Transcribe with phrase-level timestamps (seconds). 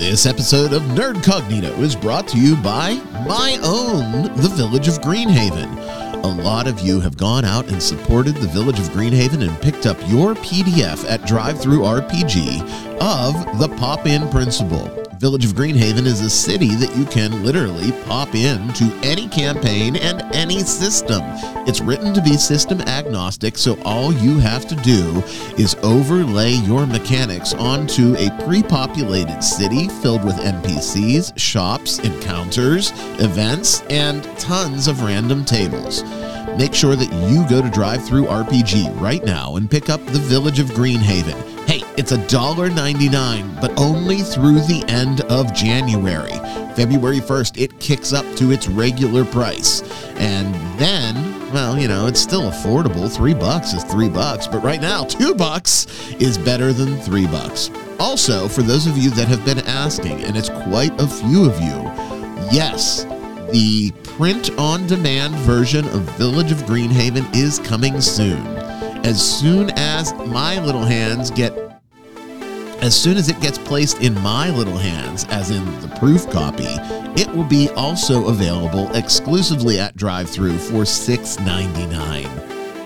[0.00, 2.94] This episode of Nerdcognito is brought to you by
[3.28, 6.24] my own The Village of Greenhaven.
[6.24, 9.84] A lot of you have gone out and supported the Village of Greenhaven and picked
[9.84, 12.62] up your PDF at DriveThruRPG
[12.98, 14.99] of the Pop In Principle.
[15.20, 19.96] Village of Greenhaven is a city that you can literally pop in to any campaign
[19.96, 21.20] and any system.
[21.68, 25.22] It's written to be system agnostic, so all you have to do
[25.58, 33.82] is overlay your mechanics onto a pre populated city filled with NPCs, shops, encounters, events,
[33.90, 36.02] and tons of random tables.
[36.56, 40.68] Make sure that you go to DriveThruRPG right now and pick up the Village of
[40.68, 41.49] Greenhaven.
[41.70, 46.32] Hey, it's $1.99, but only through the end of January.
[46.74, 49.80] February 1st, it kicks up to its regular price.
[50.16, 51.14] And then,
[51.52, 53.08] well, you know, it's still affordable.
[53.08, 57.70] Three bucks is three bucks, but right now, two bucks is better than three bucks.
[58.00, 61.54] Also, for those of you that have been asking, and it's quite a few of
[61.60, 61.84] you,
[62.50, 63.04] yes,
[63.52, 68.44] the print on demand version of Village of Greenhaven is coming soon.
[69.02, 71.69] As soon as my little hands get
[72.82, 76.64] as soon as it gets placed in my little hands, as in the proof copy,
[77.20, 82.26] it will be also available exclusively at drive through for $6.99.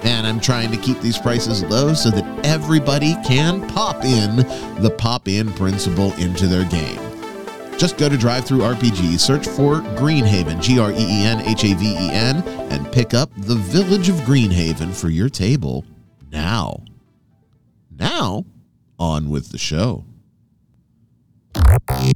[0.04, 4.36] And I'm trying to keep these prices low so that everybody can pop in
[4.82, 7.00] the pop in principle into their game.
[7.78, 11.86] Just go to DriveThruRPG, search for Greenhaven, G R E E N H A V
[11.86, 15.84] E N, and pick up the Village of Greenhaven for your table
[16.30, 16.84] now.
[17.90, 18.44] Now,
[19.04, 20.02] on with the show.
[21.54, 22.12] Hey,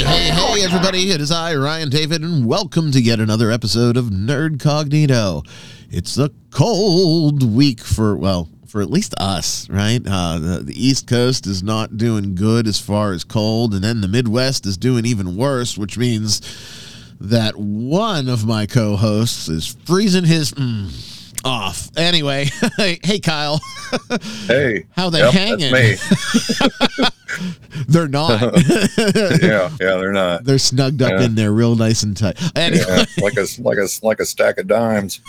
[0.00, 1.12] hey, hey, everybody.
[1.12, 5.46] It is I, Ryan David, and welcome to yet another episode of Nerdcognito.
[5.88, 10.00] It's a cold week for, well, for at least us, right?
[10.04, 14.00] Uh, the, the East Coast is not doing good as far as cold, and then
[14.00, 16.40] the Midwest is doing even worse, which means
[17.20, 20.90] that one of my co hosts is freezing his mm,
[21.44, 21.90] off.
[21.96, 22.46] Anyway,
[22.76, 23.60] hey, Kyle.
[24.48, 25.72] Hey, How they yep, hanging?
[25.72, 26.10] That's
[27.00, 27.06] me.
[27.88, 28.40] They're not.
[28.40, 30.44] yeah, yeah, they're not.
[30.44, 31.22] They're snugged up Yeah.
[31.22, 32.36] in there real nice and tight.
[32.56, 35.20] Anyway, Yeah, like a like a like a stack of dimes.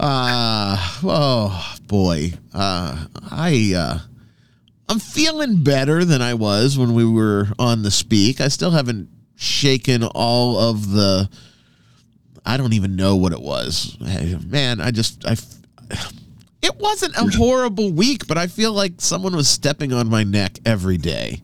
[0.00, 2.32] uh oh boy.
[2.52, 3.98] Uh I uh
[4.88, 8.40] I'm feeling better than I was when we were on the speak.
[8.40, 11.28] I still haven't shaken all of the
[12.46, 13.96] I don't even know what it was.
[14.00, 15.36] Man, I just I
[16.62, 20.58] it wasn't a horrible week, but I feel like someone was stepping on my neck
[20.64, 21.42] every day.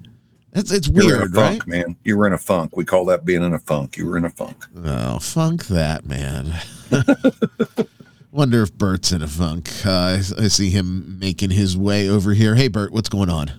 [0.53, 1.51] It's it's You're in a weird, right?
[1.51, 1.97] funk, man.
[2.05, 2.77] You were in a funk.
[2.77, 3.97] We call that being in a funk.
[3.97, 4.57] You were in a funk.
[4.84, 6.55] Oh, funk that, man.
[8.33, 9.71] Wonder if Bert's in a funk.
[9.84, 12.55] Uh, I, I see him making his way over here.
[12.57, 13.51] Hey, Bert, what's going on?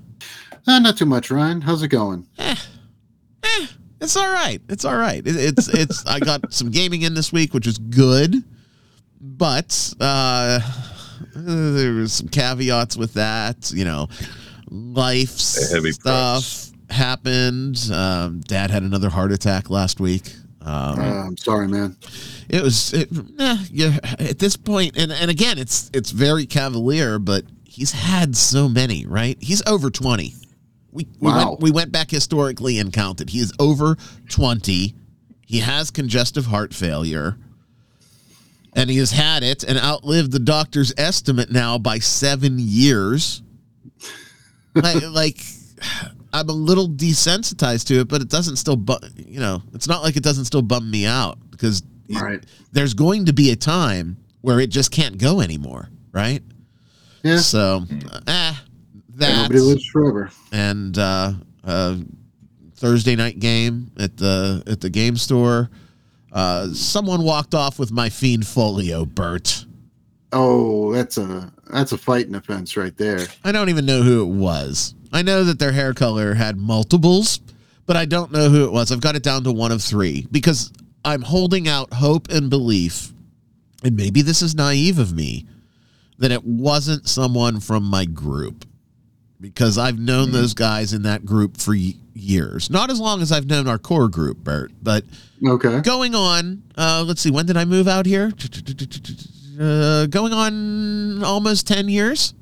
[0.67, 1.61] Uh, not too much, Ryan.
[1.61, 2.27] How's it going?
[4.01, 4.59] It's all right.
[4.67, 5.25] It's all right.
[5.25, 6.05] It, it's it's.
[6.05, 8.35] I got some gaming in this week, which is good,
[9.19, 10.59] but uh,
[11.35, 13.71] there was some caveats with that.
[13.71, 14.07] You know,
[14.69, 15.37] life
[15.69, 17.89] A heavy stuff happened.
[17.93, 20.33] Um, Dad had another heart attack last week.
[20.63, 21.95] Um, Uh, I'm sorry, man.
[22.49, 27.17] it was it, eh, yeah at this point and, and again it's it's very cavalier
[27.17, 30.35] but he's had so many right he's over 20
[30.91, 31.49] we, we, Wow.
[31.51, 33.97] went, we went back historically and counted he is over
[34.29, 34.93] 20
[35.45, 37.37] he has congestive heart failure
[38.75, 43.41] and he has had it and outlived the doctor's estimate now by seven years
[44.75, 45.41] like, like
[46.33, 50.01] i'm a little desensitized to it but it doesn't still bu- you know it's not
[50.03, 51.83] like it doesn't still bum me out because
[52.15, 52.43] All right.
[52.71, 56.41] there's going to be a time where it just can't go anymore, right?
[57.21, 57.37] Yeah.
[57.37, 57.83] So,
[58.27, 58.60] ah,
[59.15, 60.31] that Nobody lives forever.
[60.51, 61.33] and uh,
[61.63, 61.97] uh,
[62.75, 65.69] Thursday night game at the at the game store.
[66.31, 69.65] Uh, someone walked off with my fiend folio, Bert.
[70.33, 73.27] Oh, that's a that's a fighting offense right there.
[73.43, 74.95] I don't even know who it was.
[75.11, 77.41] I know that their hair color had multiples,
[77.85, 78.91] but I don't know who it was.
[78.91, 80.71] I've got it down to one of three because
[81.03, 83.11] I'm holding out hope and belief,
[83.83, 85.45] and maybe this is naive of me,
[86.17, 88.65] that it wasn't someone from my group
[89.41, 92.69] because I've known those guys in that group for years.
[92.69, 95.03] Not as long as I've known our core group, Bert, but
[95.45, 95.81] Okay.
[95.81, 98.31] going on uh let's see when did i move out here
[99.59, 102.35] uh, going on almost 10 years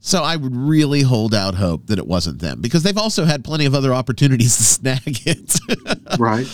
[0.00, 3.44] so i would really hold out hope that it wasn't them because they've also had
[3.44, 5.60] plenty of other opportunities to snag it
[6.18, 6.46] Right.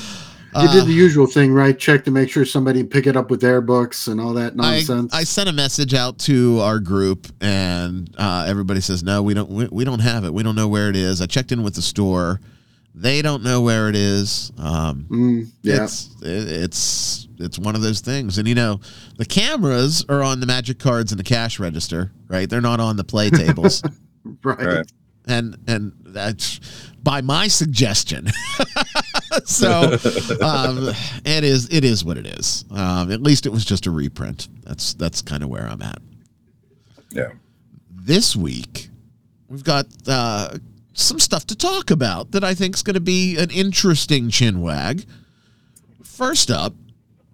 [0.54, 1.78] You did Uh, the usual thing, right?
[1.78, 4.56] Check to make sure somebody pick it up with their books and all that I,
[4.56, 5.14] nonsense.
[5.14, 9.48] I sent a message out to our group and uh, everybody says no we don't
[9.50, 11.74] we, we don't have it we don't know where it is i checked in with
[11.74, 12.40] the store
[12.94, 15.84] they don't know where it is um, Mm, yeah.
[15.84, 18.80] it's it, it's it's one of those things and you know
[19.16, 22.96] the cameras are on the magic cards and the cash register right they're not on
[22.96, 23.82] the play tables
[24.44, 24.58] right.
[24.60, 24.92] Right.
[25.26, 26.60] and and that's
[27.02, 28.28] by my suggestion
[29.44, 29.96] so
[30.42, 30.88] um,
[31.24, 34.48] it is it is what it is um, at least it was just a reprint
[34.64, 35.98] that's that's kind of where i'm at
[37.10, 37.32] Yeah.
[37.90, 38.88] this week
[39.48, 40.58] we've got uh,
[40.94, 44.60] some stuff to talk about that I think is going to be an interesting chin
[44.60, 45.04] wag.
[46.02, 46.74] First up,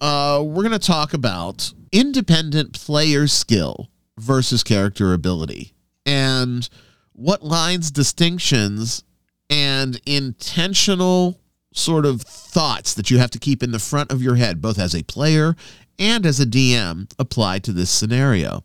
[0.00, 5.74] uh, we're going to talk about independent player skill versus character ability
[6.06, 6.68] and
[7.14, 9.02] what lines distinctions
[9.50, 11.40] and intentional
[11.72, 14.78] sort of thoughts that you have to keep in the front of your head, both
[14.78, 15.54] as a player
[15.98, 18.62] and as a DM, apply to this scenario.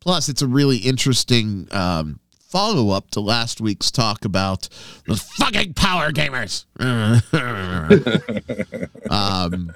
[0.00, 4.68] Plus, it's a really interesting um, follow up to last week's talk about
[5.06, 6.66] the fucking power gamers.
[9.10, 9.72] um,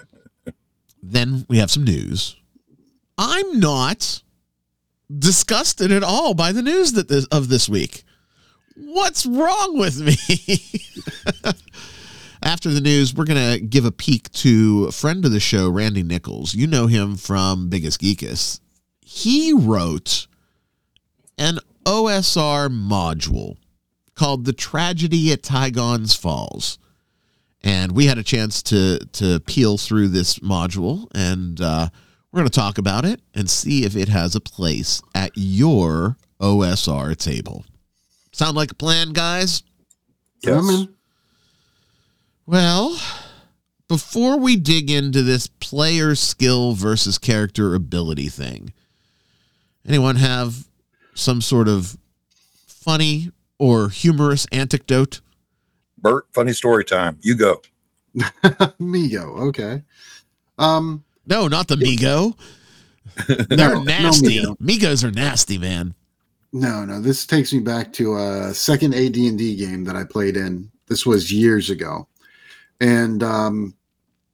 [1.02, 2.36] then we have some news.
[3.16, 4.22] I'm not
[5.18, 8.04] disgusted at all by the news that this, of this week.
[8.76, 10.16] What's wrong with me?
[12.48, 15.68] After the news, we're going to give a peek to a friend of the show,
[15.68, 16.54] Randy Nichols.
[16.54, 18.60] You know him from Biggest Geekus.
[19.02, 20.26] He wrote
[21.36, 23.58] an OSR module
[24.14, 26.78] called The Tragedy at Taigon's Falls.
[27.62, 31.90] And we had a chance to to peel through this module and uh,
[32.32, 36.16] we're going to talk about it and see if it has a place at your
[36.40, 37.66] OSR table.
[38.32, 39.62] Sound like a plan, guys?
[40.42, 40.86] Yes.
[42.50, 42.62] Coming.
[42.64, 42.98] Well,
[43.88, 48.72] before we dig into this player skill versus character ability thing,
[49.86, 50.66] anyone have
[51.14, 51.96] some sort of
[52.66, 55.20] funny or humorous anecdote?
[55.98, 57.18] Bert, funny story time.
[57.22, 57.62] You go.
[58.78, 59.34] Mi-Go.
[59.48, 59.82] Okay.
[60.58, 62.36] Um, No, not the Mi-Go.
[63.28, 64.28] They're No, no nasty.
[64.38, 64.56] Mi-Go.
[64.60, 65.94] Mi-Gos are nasty, man.
[66.52, 67.00] no, no.
[67.00, 70.70] This takes me back to a second AD&D game that I played in.
[70.86, 72.06] This was years ago,
[72.80, 73.74] and um,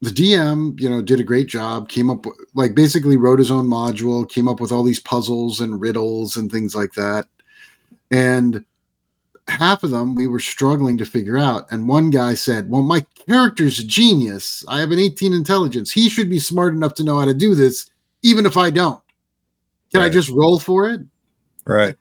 [0.01, 1.89] the DM, you know, did a great job.
[1.89, 4.29] Came up with, like basically wrote his own module.
[4.29, 7.27] Came up with all these puzzles and riddles and things like that.
[8.11, 8.65] And
[9.49, 11.67] half of them we were struggling to figure out.
[11.71, 14.65] And one guy said, "Well, my character's a genius.
[14.69, 15.91] I have an 18 intelligence.
[15.91, 17.91] He should be smart enough to know how to do this,
[18.23, 19.01] even if I don't.
[19.93, 21.01] Can I just roll for it?"
[21.67, 21.97] Right.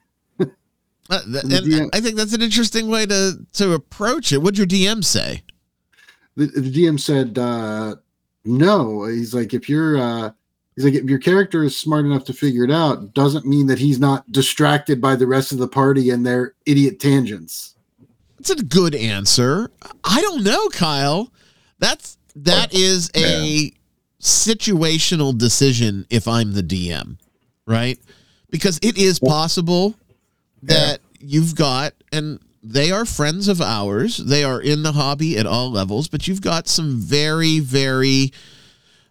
[1.09, 4.41] Uh, th- And and DM I think that's an interesting way to to approach it.
[4.41, 5.43] What'd your DM say?
[6.35, 7.95] The, the DM said, uh,
[8.45, 9.05] no.
[9.05, 10.31] He's like, if you're, uh,
[10.75, 13.79] he's like, if your character is smart enough to figure it out, doesn't mean that
[13.79, 17.75] he's not distracted by the rest of the party and their idiot tangents.
[18.37, 19.71] That's a good answer.
[20.03, 21.31] I don't know, Kyle.
[21.79, 23.71] That's that is a
[24.19, 27.17] situational decision if I'm the DM,
[27.65, 27.99] right?
[28.49, 29.95] Because it is possible
[30.63, 34.17] that you've got and they are friends of ours.
[34.17, 38.31] They are in the hobby at all levels, but you've got some very very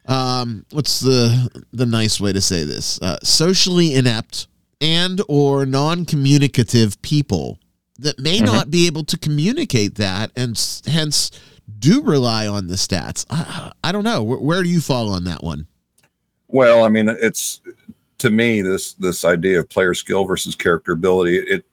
[0.06, 3.00] um what's the the nice way to say this?
[3.00, 4.48] Uh, socially inept
[4.80, 7.58] and or non-communicative people
[7.98, 8.46] that may Mhm.
[8.46, 11.30] not be able to communicate that and s- hence
[11.78, 13.24] do rely on the stats.
[13.30, 14.22] I, I don't know.
[14.24, 15.68] Where, where do you fall on that one?
[16.48, 17.60] Well, I mean, it's
[18.18, 21.36] to me this this idea of player skill versus character ability.
[21.38, 21.64] It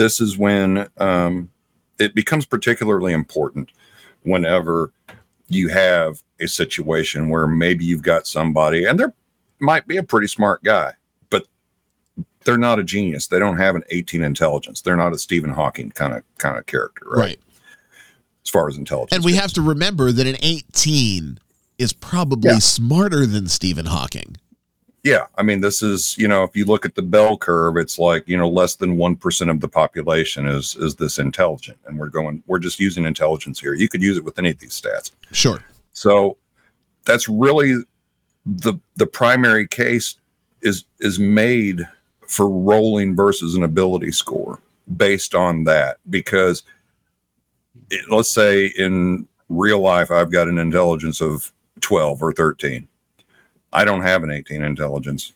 [0.00, 1.50] this is when um,
[1.98, 3.70] it becomes particularly important
[4.22, 4.92] whenever
[5.48, 9.12] you have a situation where maybe you've got somebody and there
[9.58, 10.94] might be a pretty smart guy,
[11.28, 11.46] but
[12.44, 13.26] they're not a genius.
[13.26, 14.80] They don't have an 18 intelligence.
[14.80, 17.38] They're not a Stephen Hawking kind of kind of character, right?
[18.42, 19.40] As far as intelligence, And we goes.
[19.42, 21.38] have to remember that an 18
[21.76, 22.58] is probably Yeah.
[22.60, 24.36] smarter than Stephen Hawking.
[25.02, 27.98] Yeah, I mean, this is you know, if you look at the bell curve, it's
[27.98, 31.98] like you know, less than one percent of the population is is this intelligent, and
[31.98, 33.74] we're going, we're just using intelligence here.
[33.74, 35.12] You could use it with any of these stats.
[35.32, 35.64] Sure.
[35.92, 36.36] So
[37.04, 37.76] that's really
[38.44, 40.16] the the primary case
[40.62, 41.86] is is made
[42.26, 44.60] for rolling versus an ability score
[44.96, 46.62] based on that because
[47.90, 52.86] it, let's say in real life I've got an intelligence of 12 or 13
[53.72, 55.32] I don't have an 18 intelligence.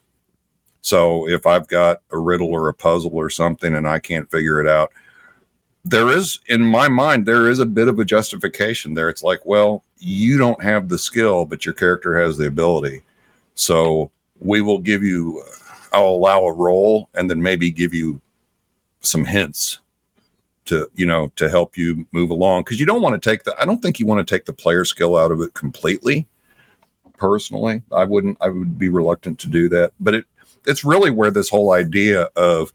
[0.82, 4.60] So if I've got a riddle or a puzzle or something and I can't figure
[4.60, 4.92] it out
[5.84, 9.08] there is in my mind there is a bit of a justification there.
[9.08, 13.02] It's like well you don't have the skill but your character has the ability.
[13.54, 14.10] So
[14.40, 15.42] we will give you
[15.92, 18.20] i'll allow a roll and then maybe give you
[19.00, 19.78] some hints
[20.64, 22.62] to you know to help you move along.
[22.62, 24.52] Because you don't want to take the i don't think you want to take the
[24.52, 26.26] player skill out of it completely
[27.24, 30.24] personally i wouldn't i would be reluctant to do that but it
[30.66, 32.72] it's really where this whole idea of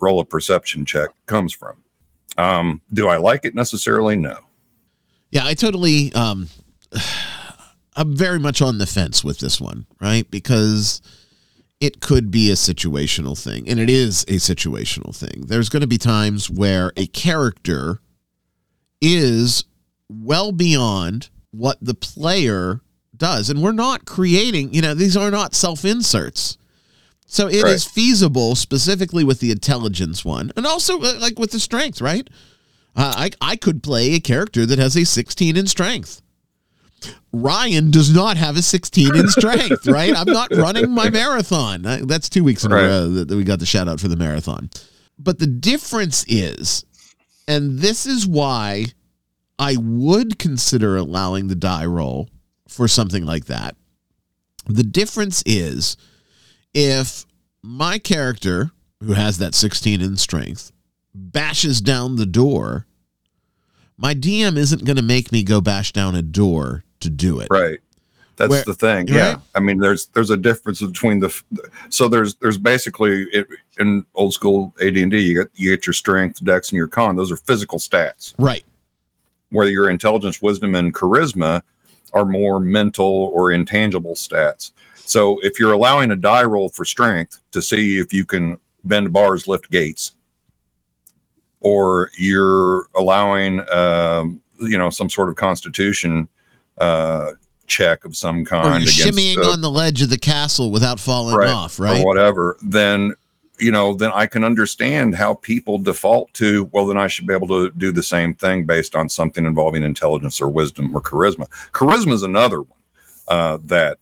[0.00, 1.76] roll a perception check comes from
[2.36, 4.16] um, do I like it necessarily?
[4.16, 4.38] No.
[5.30, 6.12] Yeah, I totally.
[6.14, 6.48] Um,
[7.96, 10.28] I'm very much on the fence with this one, right?
[10.28, 11.00] Because
[11.80, 15.44] it could be a situational thing, and it is a situational thing.
[15.46, 18.00] There's going to be times where a character
[19.00, 19.64] is
[20.08, 22.80] well beyond what the player
[23.24, 24.74] does, and we're not creating.
[24.74, 26.58] You know, these are not self inserts.
[27.26, 27.72] So it right.
[27.72, 32.28] is feasible, specifically with the intelligence one, and also uh, like with the strength, right?
[32.94, 36.20] Uh, I I could play a character that has a 16 in strength.
[37.32, 40.14] Ryan does not have a 16 in strength, right?
[40.14, 41.82] I'm not running my marathon.
[41.82, 42.84] That's two weeks in right.
[42.84, 44.68] a row that we got the shout out for the marathon.
[45.18, 46.84] But the difference is,
[47.48, 48.86] and this is why
[49.58, 52.28] I would consider allowing the die roll
[52.74, 53.76] for something like that.
[54.66, 55.96] The difference is
[56.72, 57.24] if
[57.62, 60.72] my character, who has that 16 in strength,
[61.14, 62.86] bashes down the door,
[63.96, 67.48] my DM isn't going to make me go bash down a door to do it.
[67.50, 67.78] Right.
[68.36, 69.06] That's Where, the thing.
[69.06, 69.14] Right?
[69.14, 69.38] Yeah.
[69.54, 71.42] I mean, there's there's a difference between the
[71.88, 73.46] so there's there's basically it,
[73.78, 76.88] in old school AD and D you get you get your strength, dex, and your
[76.88, 77.14] con.
[77.14, 78.34] Those are physical stats.
[78.38, 78.64] Right.
[79.50, 81.62] Whether your intelligence, wisdom, and charisma
[82.14, 84.72] are more mental or intangible stats.
[84.94, 89.12] So if you're allowing a die roll for strength to see if you can bend
[89.12, 90.12] bars, lift gates,
[91.60, 96.28] or you're allowing, um, you know, some sort of constitution
[96.78, 97.32] uh,
[97.66, 101.00] check of some kind, or you're shimmying uh, on the ledge of the castle without
[101.00, 102.00] falling right, off, right?
[102.00, 103.14] Or whatever, then
[103.58, 107.34] you know, then I can understand how people default to, well, then I should be
[107.34, 111.46] able to do the same thing based on something involving intelligence or wisdom or charisma.
[111.72, 112.78] Charisma is another one
[113.28, 113.98] uh, that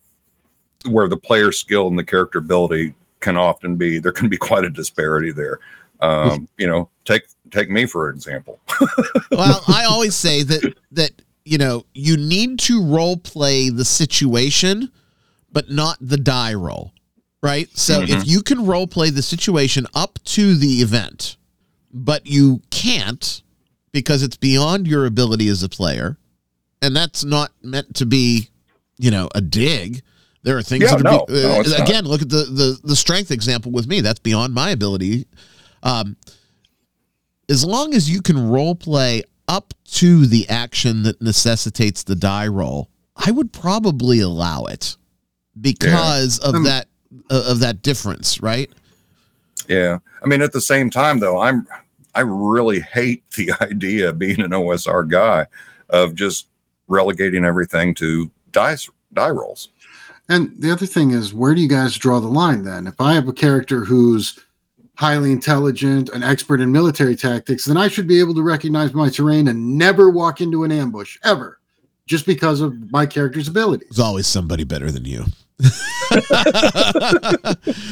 [0.88, 4.64] where the player skill and the character ability can often be there can be quite
[4.64, 5.60] a disparity there.
[6.00, 8.60] Um, you know, take take me for example.
[9.30, 14.90] well, I always say that that you know you need to role play the situation,
[15.52, 16.92] but not the die roll,
[17.42, 17.68] right?
[17.76, 18.12] So mm-hmm.
[18.12, 21.36] if you can role play the situation up to the event,
[21.92, 23.42] but you can't
[23.92, 26.16] because it's beyond your ability as a player,
[26.80, 28.48] and that's not meant to be,
[28.98, 30.02] you know, a dig
[30.42, 32.04] there are things yeah, that are no, be, uh, no, again.
[32.04, 32.10] Not.
[32.10, 34.00] Look at the, the the strength example with me.
[34.00, 35.26] That's beyond my ability.
[35.82, 36.16] Um,
[37.48, 42.48] as long as you can role play up to the action that necessitates the die
[42.48, 44.96] roll, I would probably allow it
[45.60, 46.48] because yeah.
[46.48, 46.88] of um, that
[47.30, 48.70] uh, of that difference, right?
[49.68, 51.66] Yeah, I mean, at the same time, though, I'm
[52.14, 55.46] I really hate the idea of being an OSR guy
[55.90, 56.48] of just
[56.88, 59.68] relegating everything to dice die rolls.
[60.28, 62.86] And the other thing is, where do you guys draw the line then?
[62.86, 64.38] If I have a character who's
[64.94, 69.08] highly intelligent, an expert in military tactics, then I should be able to recognize my
[69.08, 71.58] terrain and never walk into an ambush ever,
[72.06, 73.88] just because of my character's abilities.
[73.88, 75.24] There's always somebody better than you.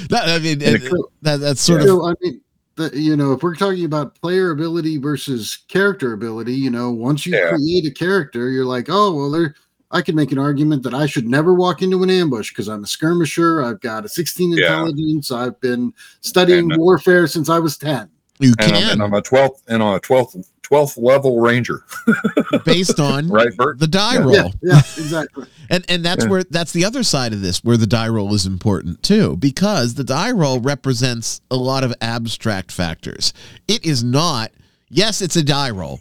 [0.09, 1.93] That, I mean, that, that's sort yeah.
[1.93, 2.03] of.
[2.03, 2.41] I mean,
[2.77, 7.27] the, you know, if we're talking about player ability versus character ability, you know, once
[7.27, 7.51] you yeah.
[7.51, 9.55] create a character, you're like, oh, well, they're
[9.93, 12.85] I could make an argument that I should never walk into an ambush because I'm
[12.85, 13.65] a skirmisher.
[13.65, 14.57] I've got a 16 yeah.
[14.57, 15.33] intelligence.
[15.33, 18.09] I've been studying and, uh, warfare since I was 10.
[18.39, 18.75] You can.
[18.75, 21.85] And, and I'm a 12th and on a 12th 12th level ranger
[22.65, 23.79] based on right Bert?
[23.79, 24.21] the die yeah.
[24.21, 24.33] roll.
[24.35, 25.47] Yeah, yeah exactly.
[25.71, 26.31] and and that's yeah.
[26.31, 29.95] where that's the other side of this where the die roll is important too because
[29.95, 33.33] the die roll represents a lot of abstract factors.
[33.69, 34.53] It is not
[34.89, 36.01] yes, it's a die roll.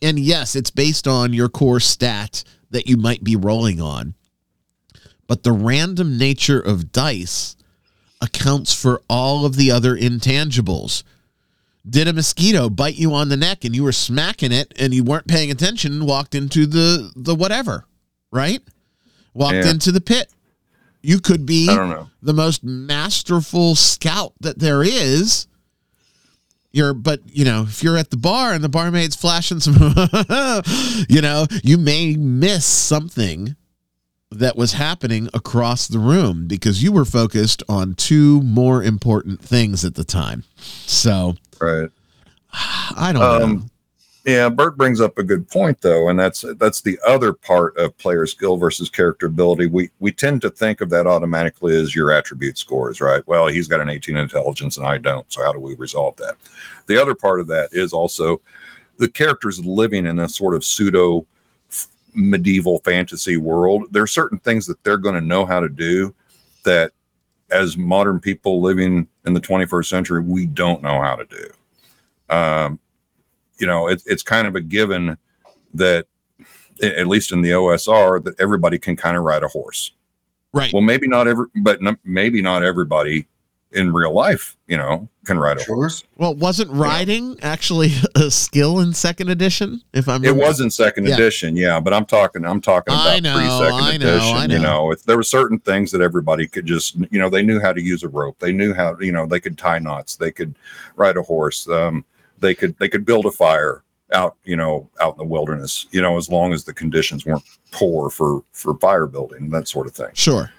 [0.00, 4.14] And yes, it's based on your core stat that you might be rolling on.
[5.28, 7.56] But the random nature of dice
[8.20, 11.02] accounts for all of the other intangibles.
[11.88, 15.02] Did a mosquito bite you on the neck and you were smacking it and you
[15.02, 17.86] weren't paying attention and walked into the the whatever,
[18.30, 18.62] right?
[19.34, 19.70] Walked yeah.
[19.70, 20.32] into the pit.
[21.02, 25.48] You could be the most masterful scout that there is
[26.72, 29.74] you're but you know if you're at the bar and the barmaid's flashing some
[31.08, 33.54] you know you may miss something
[34.30, 39.84] that was happening across the room because you were focused on two more important things
[39.84, 41.90] at the time so right
[42.52, 43.44] I don't know.
[43.44, 43.70] Um,
[44.24, 47.96] Yeah, Bert brings up a good point though, and that's that's the other part of
[47.98, 49.66] player skill versus character ability.
[49.66, 53.26] We we tend to think of that automatically as your attribute scores, right?
[53.26, 56.36] Well, he's got an 18 intelligence and I don't, so how do we resolve that?
[56.86, 58.40] The other part of that is also
[58.98, 61.26] the characters living in a sort of pseudo
[62.14, 63.84] medieval fantasy world.
[63.90, 66.14] There are certain things that they're going to know how to do
[66.64, 66.92] that
[67.52, 72.34] as modern people living in the 21st century, we don't know how to do.
[72.34, 72.78] Um,
[73.58, 75.16] you know, it, it's kind of a given
[75.74, 76.06] that,
[76.82, 79.92] at least in the OSR, that everybody can kind of ride a horse.
[80.52, 80.72] right.
[80.72, 83.28] Well, maybe not every, but n- maybe not everybody
[83.72, 86.04] in real life, you know, can ride a horse.
[86.16, 89.82] Well, wasn't riding actually a skill in second edition?
[89.92, 91.14] If I'm It was in second Yeah.
[91.14, 94.36] edition, yeah, but I'm talking, I'm talking about know, pre-second I know, edition.
[94.36, 94.62] I You know.
[94.62, 97.72] know, if there were certain things that everybody could just, you know, they knew how
[97.72, 98.38] to use a rope.
[98.38, 100.16] They knew how, you know, they could tie knots.
[100.16, 100.54] They could
[100.96, 101.68] ride a horse.
[101.68, 102.04] Um,
[102.38, 105.86] they could, they could build a fire out, you know, out in the wilderness.
[105.92, 109.86] You know, as long as the conditions weren't poor for for fire building, that sort
[109.86, 110.10] of thing.
[110.12, 110.50] sure.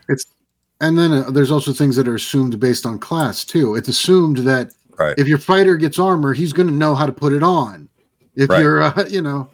[0.83, 3.75] And then uh, there's also things that are assumed based on class too.
[3.75, 5.17] It's assumed that Right.
[5.17, 7.87] if your fighter gets armor, he's going to know how to put it on.
[8.35, 8.59] If Right.
[8.59, 9.49] you're, uh, you know,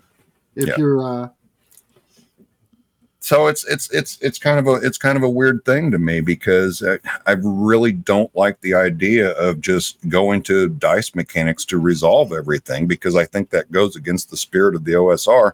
[0.56, 0.74] if Yeah.
[0.78, 1.30] you're, uh,
[3.22, 6.00] so it's it's it's it's kind of a it's kind of a weird thing to
[6.00, 11.64] me because I, I really don't like the idea of just going to dice mechanics
[11.66, 15.52] to resolve everything because I think that goes against the spirit of the OSR.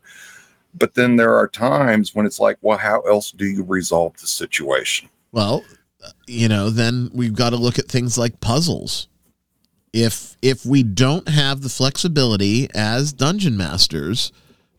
[0.75, 4.27] But then there are times when it's like, well, how else do you resolve the
[4.27, 5.09] situation?
[5.31, 5.63] Well,
[6.27, 9.07] you know, then we've got to look at things like puzzles.
[9.93, 14.31] If if we don't have the flexibility as dungeon masters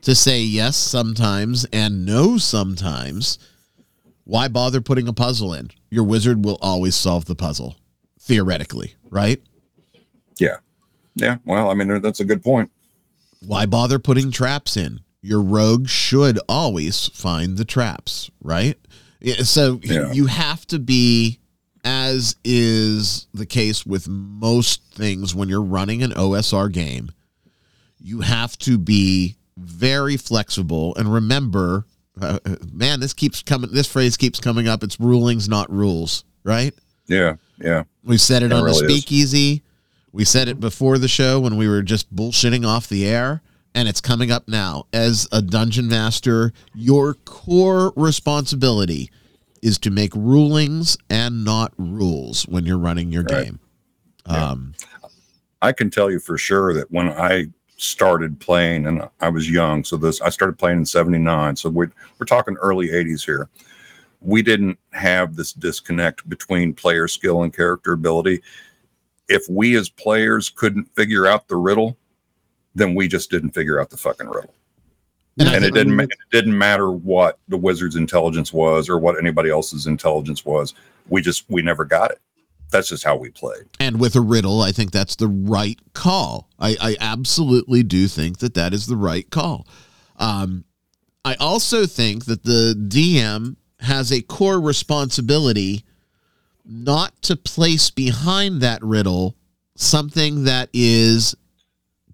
[0.03, 3.39] to say yes sometimes and no sometimes,
[4.25, 5.71] why bother putting a puzzle in?
[5.91, 7.77] Your wizard will always solve the puzzle,
[8.21, 9.41] theoretically, right?
[10.39, 10.57] Yeah.
[11.15, 12.71] Yeah, well, I mean that's a good point.
[13.41, 15.01] Why bother putting traps in?
[15.23, 18.79] Your rogue should always find the traps, right?
[19.27, 20.13] Yeah, So Yeah.
[20.13, 21.41] you have to be,
[21.85, 27.11] as is the case with most things when you're running an OSR game,
[28.01, 31.87] you have to be very flexible and remember,
[32.23, 33.71] uh, uh, man, this keeps coming.
[33.73, 34.85] This phrase keeps coming up.
[34.85, 36.73] It's rulings, not rules, right?
[37.09, 38.93] Yeah, yeah, We said it It on the really is.
[38.93, 39.63] speakeasy.
[40.13, 43.43] We said it before the show when we were just bullshitting off the air.
[43.77, 44.87] And it's coming up now.
[44.95, 49.11] As a dungeon master, your core responsibility
[49.61, 53.45] is to make rulings and not rules when you're running your Right.
[53.45, 53.61] game.
[54.27, 54.49] Yeah.
[54.51, 54.73] Um,
[55.61, 59.85] I can tell you for sure that when I started playing and I was young,
[59.85, 61.55] so this I started playing in 79.
[61.57, 63.51] So we're we're talking early 80s here.
[64.23, 68.41] We didn't have this disconnect between player skill and character ability.
[69.29, 71.99] If we as players couldn't figure out the riddle,
[72.77, 74.55] then we just didn't figure out the fucking riddle.
[75.39, 79.51] And And it didn't it didn't matter what the wizard's intelligence was or what anybody
[79.51, 80.75] else's intelligence was.
[81.09, 82.21] We just we never got it.
[82.71, 83.65] That's just how we played.
[83.79, 86.49] and with a riddle, I think that's the right call.
[86.59, 89.67] I, I absolutely do think that that is the right call.
[90.17, 90.65] Um,
[91.25, 95.85] I also think that the DM has a core responsibility
[96.65, 99.37] not to place behind that riddle
[99.77, 101.37] something that is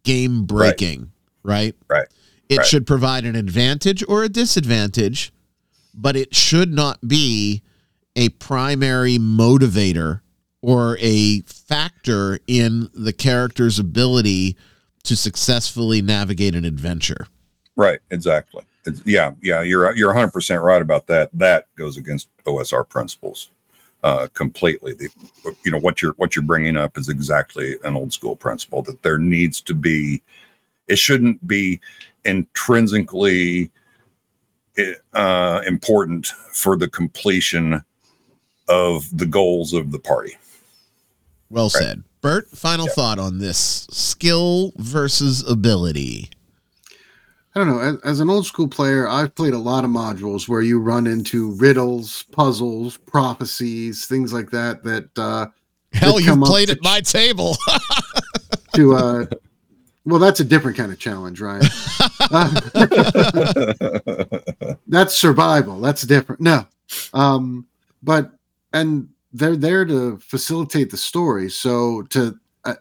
[0.05, 1.13] game breaking,
[1.43, 1.75] right?
[1.89, 2.09] Right.
[2.49, 2.67] It Right.
[2.67, 5.33] should provide an advantage or a disadvantage,
[5.95, 7.63] but it should not be
[8.17, 10.21] a primary motivator
[10.61, 14.57] or a factor in the character's ability
[15.05, 17.27] to successfully navigate an adventure.
[17.75, 18.63] Right, exactly.
[18.85, 21.31] It's, yeah, yeah, you're you're 100 percent right about that.
[21.33, 23.49] That goes against OSR principles
[24.03, 24.95] uh, completely.
[24.95, 25.09] The
[25.65, 29.03] you know what you're what you're bringing up is exactly an old school principle that
[29.03, 30.23] there needs to be.
[30.89, 31.81] It shouldn't be
[32.25, 33.71] intrinsically
[35.15, 37.83] uh, important for the completion
[38.69, 40.37] of the goals of the party.
[41.51, 42.03] Well said.
[42.21, 42.93] Bert, final Yeah.
[42.93, 46.31] thought on this skill versus ability.
[47.55, 47.81] I don't know.
[47.81, 51.07] As, as an old school player, I've played a lot of modules where you run
[51.07, 54.83] into riddles, puzzles, prophecies, things like that.
[54.85, 55.47] That uh,
[55.93, 57.57] Hell, They've you've come played to- at my table.
[58.75, 59.27] to uh,
[60.07, 61.63] well, that's a different kind of challenge, Ryan.
[62.31, 62.49] Uh,
[64.87, 65.81] that's survival.
[65.81, 66.41] That's different.
[66.41, 66.67] No,
[67.13, 67.67] um,
[68.03, 68.31] but
[68.73, 71.51] and they're there to facilitate the story.
[71.51, 72.77] So to, I,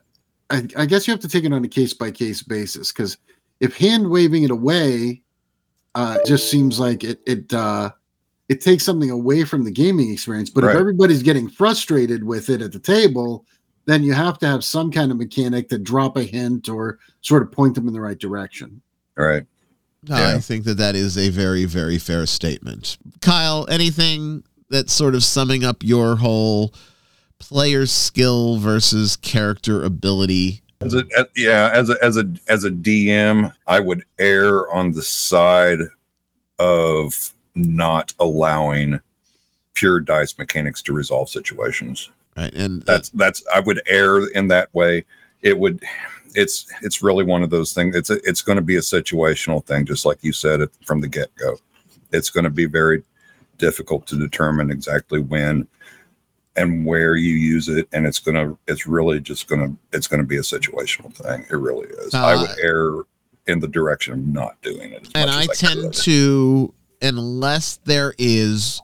[0.49, 3.17] I, I guess you have to take it on a case by case basis because
[3.61, 5.21] if hand waving it away,
[5.95, 7.91] uh, just seems like it it uh,
[8.49, 10.49] it takes something away from the gaming experience.
[10.49, 13.45] But if everybody's getting frustrated with it at the table,
[13.85, 17.43] then you have to have some kind of mechanic to drop a hint or sort
[17.43, 18.81] of point them in the right direction.
[19.15, 19.45] Right.
[20.07, 20.35] No, Yeah.
[20.35, 22.97] I think that that is a very, very fair statement.
[23.21, 26.73] Kyle, anything that's sort of summing up your whole
[27.39, 30.61] player skill versus character ability?
[30.81, 34.91] As a, as- yeah, as a as a as a DM, I would err on
[34.91, 35.79] the side
[36.59, 38.99] of not allowing
[39.73, 42.09] pure dice mechanics to resolve situations.
[42.37, 42.53] Right.
[42.53, 45.05] And That's that's I would err in that way.
[45.41, 45.83] It would
[46.35, 47.95] it's it's really one of those things.
[47.95, 51.01] It's a, it's going to be a situational thing, just like you said it from
[51.01, 51.57] the get go.
[52.11, 53.03] It's going to be very
[53.57, 55.67] difficult to determine exactly when
[56.55, 60.37] and where you use it, and it's gonna it's really just gonna it's gonna be
[60.37, 61.45] a situational thing.
[61.49, 62.13] It really is.
[62.13, 62.91] I would Uh, err
[63.47, 65.09] in the direction of not doing it.
[65.15, 65.93] And I as tend could.
[66.03, 68.81] to, unless there is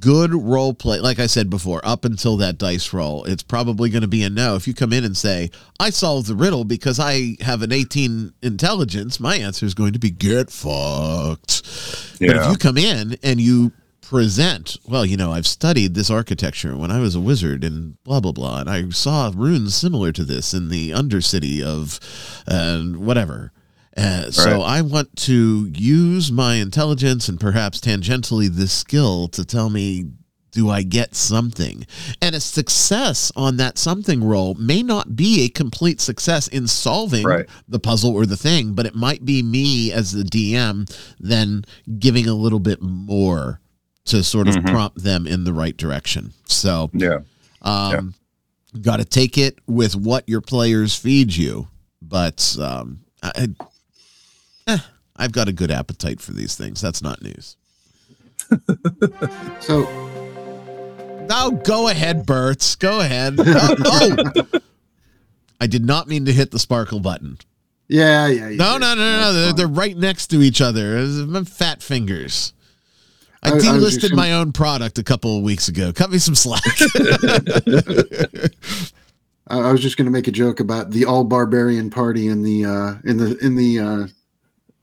[0.00, 4.02] good role play, like I said before, up until that dice roll, it's probably going
[4.02, 4.54] to be a no.
[4.56, 8.34] If you come in and say, I solved the riddle because I have an 18
[8.42, 11.62] intelligence, my answer is going to be get fucked.
[12.20, 13.72] But if you come in and you
[14.08, 18.20] present, well, you know, I've studied this architecture when I was a wizard and blah,
[18.20, 22.00] blah, blah, and I saw runes similar to this in the undercity of
[22.46, 23.52] uh, whatever.
[23.94, 29.68] Uh, so I want to use my intelligence and perhaps tangentially this skill to tell
[29.68, 30.06] me
[30.50, 31.86] do I get something?
[32.22, 37.26] And a success on that something role may not be a complete success in solving
[37.26, 37.46] Right.
[37.68, 40.90] the puzzle or the thing, but it might be me as the DM
[41.20, 41.64] then
[41.98, 43.60] giving a little bit more
[44.08, 44.70] to sort of Mhm.
[44.70, 46.32] prompt them in the right direction.
[46.46, 47.18] So, yeah.
[47.62, 48.14] um,
[48.82, 51.68] got to take it with what your players feed you.
[52.02, 54.78] But um, I, I- eh,
[55.16, 56.80] I've got a good appetite for these things.
[56.80, 57.56] That's not news.
[59.60, 59.82] So
[61.28, 62.76] No, go ahead, Bert.
[62.78, 63.36] Go ahead.
[63.40, 64.60] Oh, oh.
[65.60, 67.36] I did not mean to hit the sparkle button.
[67.88, 68.48] yeah, yeah.
[68.50, 69.32] you No, no, no, no.
[69.32, 71.04] They're, they're right next to each other.
[71.04, 72.52] My fat fingers.
[73.42, 75.92] I I- I delisted just my own product a couple of weeks ago.
[75.92, 76.62] Cut me some slack.
[79.50, 82.42] I I was just going to make a joke about the all barbarian party in
[82.42, 84.06] the uh, in the in the uh,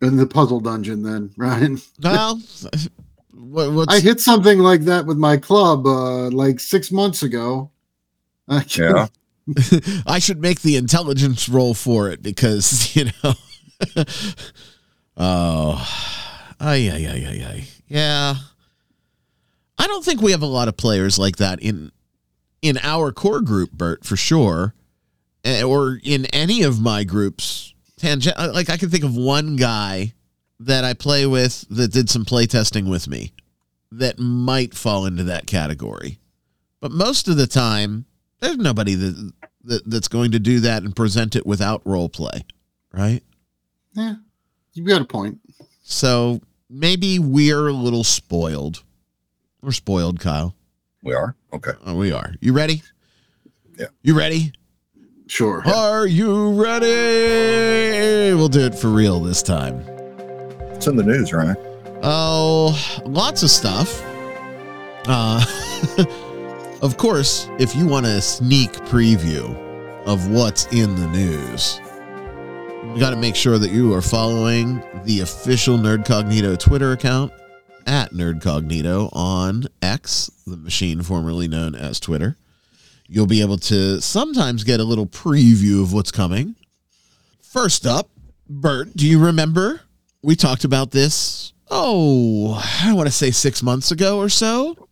[0.01, 1.03] in the puzzle dungeon.
[1.03, 2.41] Then Ryan, well,
[3.33, 7.71] what, what's I hit something like that with my club uh, like six months ago.
[8.47, 9.07] I Yeah.
[10.07, 13.33] I should make the intelligence roll for it because you know.
[15.17, 15.77] oh,
[16.59, 17.67] ay, ay, ay, ay, ay.
[17.87, 18.35] Yeah.
[19.77, 21.91] I don't think we have a lot of players like that in
[22.61, 24.73] in our core group, Bert, for sure,
[25.45, 27.73] Eh, or in any of my groups.
[27.97, 30.13] Tangent, like I can think of one guy
[30.59, 33.31] that I play with that did some play testing with me
[33.91, 36.19] that might fall into that category.
[36.81, 38.05] But most of the time,
[38.39, 39.33] there's nobody that,
[39.65, 42.43] that that's going to do that and present it without role play,
[42.91, 43.23] right?
[43.93, 44.15] yeah,
[44.73, 45.39] you got a point.
[45.83, 48.83] So maybe we're a little spoiled.
[49.61, 50.55] We're spoiled, Kyle.
[51.01, 51.71] We are okay.
[51.85, 52.33] Oh, we are.
[52.39, 52.81] You ready?
[53.77, 53.87] Yeah.
[54.01, 54.53] You ready?
[55.27, 55.63] Sure.
[55.67, 58.33] Are you ready?
[58.33, 59.79] We'll do it for real this time.
[60.73, 61.57] It's in the news, right?
[62.03, 64.03] Oh, lots of stuff.
[65.07, 65.43] Uh,
[66.81, 69.55] of course, if you want a sneak preview
[70.05, 71.81] of what's in the news,
[72.95, 77.33] you got to make sure that you are following the official Nerdcognito Twitter account
[77.85, 82.37] at Nerdcognito on X, the machine formerly known as Twitter.
[83.09, 86.55] You'll be able to sometimes get a little preview of what's coming.
[87.41, 88.09] First up,
[88.47, 89.81] Bert, do you remember
[90.23, 91.51] we talked about this?
[91.69, 94.87] Oh, I want to say six months ago or so.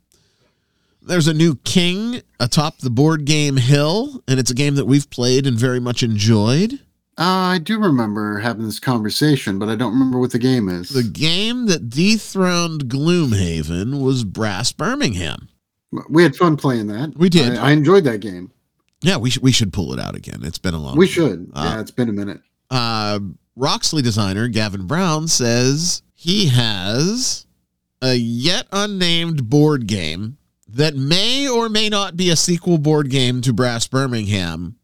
[1.01, 5.09] There's a new king atop the board game hill, and it's a game that we've
[5.09, 6.81] played and very much enjoyed.
[7.17, 10.89] Uh, I do remember having this conversation, but I don't remember what the game is.
[10.89, 15.49] The game that dethroned Gloomhaven was Brass Birmingham.
[16.09, 17.13] we had fun playing that.
[17.15, 17.55] We did.
[17.57, 18.51] I, I enjoyed that game.
[19.01, 20.39] Yeah, we should we should pull it out again.
[20.43, 20.97] It's been a long.
[20.97, 21.51] We should.
[21.53, 22.41] Uh, yeah, it's been a minute.
[22.71, 23.19] uh,
[23.55, 27.45] Roxley designer Gavin Brown says he has
[28.01, 33.41] a yet unnamed board game that may or may not be a sequel board game
[33.41, 34.77] to Brass Birmingham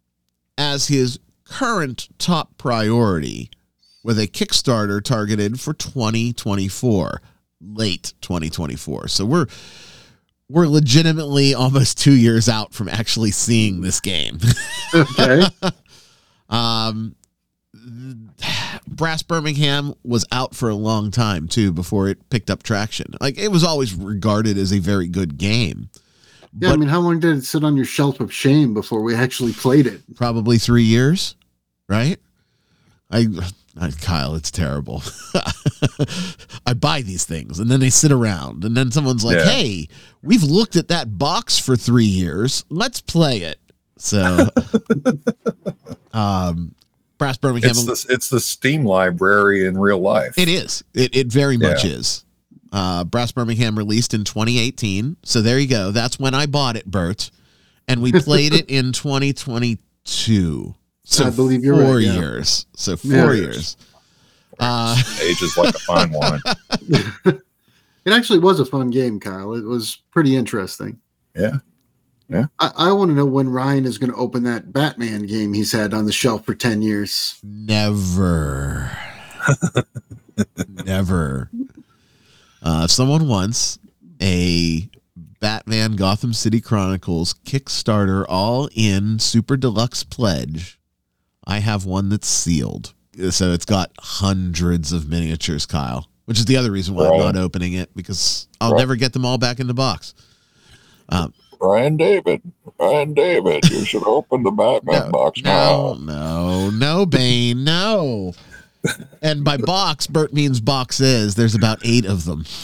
[0.58, 1.18] as his
[1.50, 3.50] current top priority
[4.04, 7.22] with a Kickstarter targeted for 2024,
[7.62, 9.08] late 2024.
[9.10, 9.48] So we're
[10.50, 14.40] we're legitimately almost 2 years out from actually seeing this game.
[14.94, 15.44] Okay.
[16.50, 17.16] Um,
[18.88, 23.14] Brass Birmingham was out for a long time too before it picked up traction.
[23.22, 25.90] Like it was always regarded as a very good game,
[26.58, 29.14] Yeah, I mean, how long did it sit on your shelf of shame before we
[29.14, 30.02] actually played it?
[30.16, 31.36] probably three years,
[31.90, 32.18] right?
[33.12, 33.26] I,
[33.80, 35.02] I Kyle, it's terrible.
[36.66, 39.46] I buy these things and then they sit around, and then someone's like, Yeah.
[39.46, 39.88] "Hey,
[40.22, 42.64] we've looked at that box for three years.
[42.70, 43.60] Let's play it."
[43.98, 44.48] So,
[46.14, 46.76] um,
[47.18, 47.72] Brass Birmingham.
[47.72, 50.38] It's the it's the Steam library in real life.
[50.38, 50.84] It is.
[50.94, 51.92] It it very much Yeah.
[51.92, 52.24] is.
[52.72, 55.18] Uh, Brass Birmingham released in 2018.
[55.24, 55.90] So there you go.
[55.92, 57.32] That's when I bought it, Bert,
[57.88, 60.76] and we played it in 2022.
[61.12, 62.14] So I believe you're four right, yeah.
[62.20, 62.66] years.
[62.76, 63.34] So four Yeah.
[63.34, 63.78] years.
[64.60, 66.42] Uh, Ages like a fine wine.
[68.06, 69.54] It actually was a fun game, Kyle.
[69.54, 71.00] It was pretty interesting.
[71.36, 71.58] Yeah.
[72.30, 72.46] Yeah.
[72.58, 75.74] I, I want to know when Ryan is going to open that Batman game he's
[75.74, 77.38] had on the shelf for 10 years.
[77.44, 78.90] never,
[80.86, 81.52] never.
[82.64, 83.78] Uh, if someone wants
[84.22, 84.90] a
[85.40, 90.79] Batman Gotham City Chronicles Kickstarter all in super deluxe pledge,
[91.50, 92.94] I have one that's sealed.
[93.32, 97.36] So it's got hundreds of miniatures, Kyle, which is the other reason why I'm not
[97.36, 98.80] opening it because I'll Right.
[98.80, 100.14] never get them all back in the box.
[101.10, 102.42] Um, Ryan David,
[102.80, 105.98] Ryan David, you should open the Batman box now.
[106.00, 108.34] No, no, no, Bane, no.
[109.22, 111.36] And by box, Bert means boxes.
[111.36, 112.46] There's about eight of them.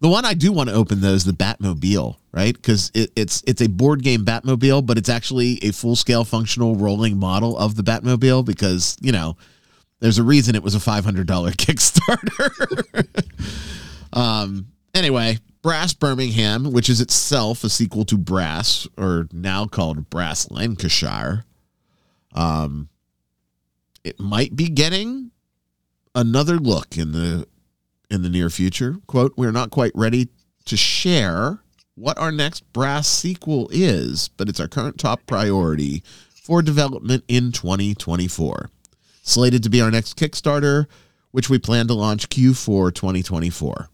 [0.00, 2.54] the one I do want to open though is the Batmobile, right?
[2.54, 6.76] Because it, it's it's a board game Batmobile, but it's actually a full scale functional
[6.76, 9.36] rolling model of the Batmobile because you know
[10.00, 13.06] there's a reason it was a five hundred dollar Kickstarter.
[14.12, 14.68] um.
[14.94, 21.44] Anyway, Brass Birmingham, which is itself a sequel to Brass, or now called Brass Lancashire,
[22.34, 22.88] um,
[24.04, 25.32] it might be getting
[26.14, 27.46] another look in the
[28.10, 28.96] in the near future.
[29.06, 30.28] Quote: We're not quite ready
[30.66, 31.60] to share
[31.94, 36.02] what our next Brass sequel is, but it's our current top priority
[36.42, 38.70] for development in 2024.
[39.22, 40.86] Slated to be our next Kickstarter,
[41.32, 43.88] which we plan to launch Q4 2024.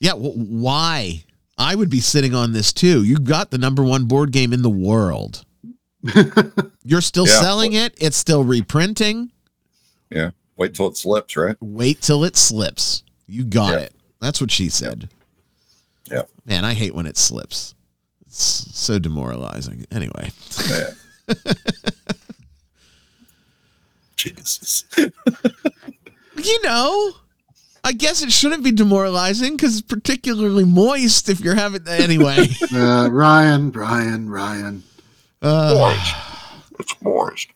[0.00, 1.24] Yeah, wh- why?
[1.58, 3.04] I would be sitting on this too.
[3.04, 5.44] You got the number one board game in the world.
[6.82, 7.40] You're still Yeah.
[7.40, 7.94] selling it.
[7.98, 9.30] It's still reprinting.
[10.10, 10.30] Yeah.
[10.60, 11.56] Wait till it slips, right?
[11.60, 13.02] Wait till it slips.
[13.26, 13.78] You got Yeah.
[13.86, 13.94] it.
[14.20, 15.08] That's what she said.
[16.10, 16.24] Yeah.
[16.44, 17.74] Man, I hate when it slips.
[18.26, 19.86] It's so demoralizing.
[19.90, 20.30] Anyway,
[20.68, 20.90] Yeah.
[24.16, 24.84] Jesus.
[24.96, 27.12] you know,
[27.82, 31.88] I guess it shouldn't be demoralizing because it's particularly moist if you're having.
[31.88, 34.82] Anyway, Uh, Ryan, Ryan, Ryan.
[35.40, 36.14] uh, Moist.
[36.78, 37.48] It's moist.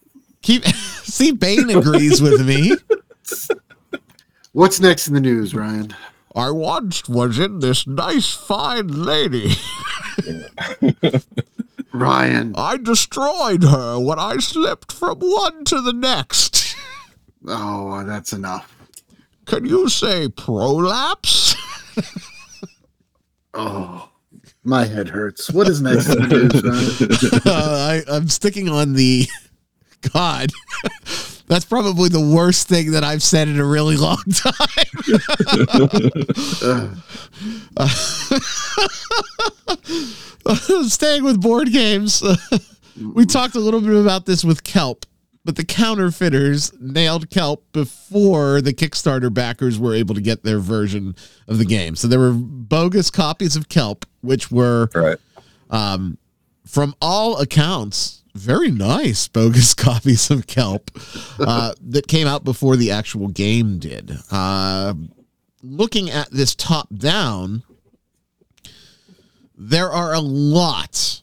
[0.44, 0.64] Keep
[1.02, 1.32] see.
[1.32, 2.76] Bane agrees with me.
[4.52, 5.94] What's next in the news, Ryan?
[6.36, 9.54] I once was in this nice, fine lady.
[11.92, 12.54] Ryan.
[12.56, 16.76] I destroyed her when I slipped from one to the next.
[17.46, 18.76] Oh, that's enough.
[19.46, 21.54] Can you say prolapse?
[23.56, 24.08] Oh,
[24.64, 25.48] my head hurts.
[25.52, 27.40] What is next in the news, Ryan?
[27.46, 29.28] uh, I, I'm sticking on the.
[30.12, 30.50] God,
[31.46, 34.58] that's probably the worst thing that I've said in a really long time.
[40.88, 42.22] Staying with board games,
[43.14, 45.06] we talked a little bit about this with Kelp,
[45.44, 51.14] but the counterfeiters nailed Kelp before the Kickstarter backers were able to get their version
[51.48, 51.96] of the game.
[51.96, 55.18] So there were bogus copies of Kelp, which were Right.
[55.70, 56.18] um,
[56.66, 60.90] from all accounts, very nice bogus copies of Kelp
[61.38, 64.16] uh, that came out before the actual game did.
[64.30, 64.94] Uh,
[65.62, 67.62] looking at this top down,
[69.56, 71.22] there are a lot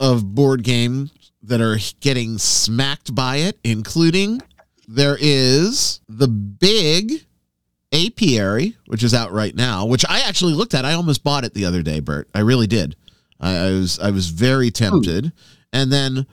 [0.00, 4.40] of board games that are getting smacked by it, including
[4.86, 7.24] there is the big
[7.92, 10.84] apiary, which is out right now, which I actually looked at.
[10.84, 12.28] I almost bought it the other day, Bert.
[12.34, 12.96] I really did.
[13.40, 15.32] I, I was I was very tempted.
[15.72, 16.26] And then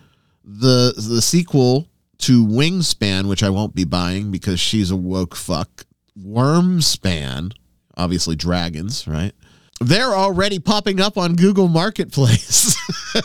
[0.45, 1.87] the the sequel
[2.19, 5.85] to Wingspan, which I won't be buying because she's a woke fuck.
[6.17, 7.53] Wyrmspan,
[7.97, 9.33] obviously dragons, right?
[9.81, 12.77] They're already popping up on Google Marketplace.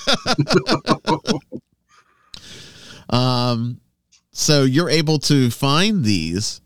[3.10, 3.80] um,
[4.32, 6.60] so you're able to find these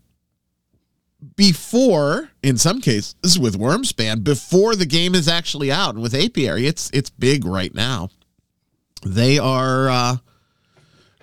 [1.35, 5.93] before, in some cases, with Wyrmspan, before the game is actually out.
[5.93, 8.09] And with Apiary, it's it's big right now.
[9.05, 10.17] They are uh,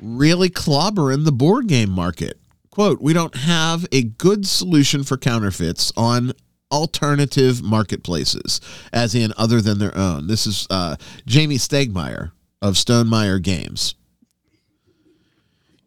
[0.02, 2.38] really clobbering the board game market.
[2.70, 6.32] Quote, we don't have a good solution for counterfeits on
[6.70, 8.60] alternative marketplaces,
[8.92, 10.26] as in other than their own.
[10.26, 13.94] This is uh, Jamey Stegmaier of Stonemaier Games.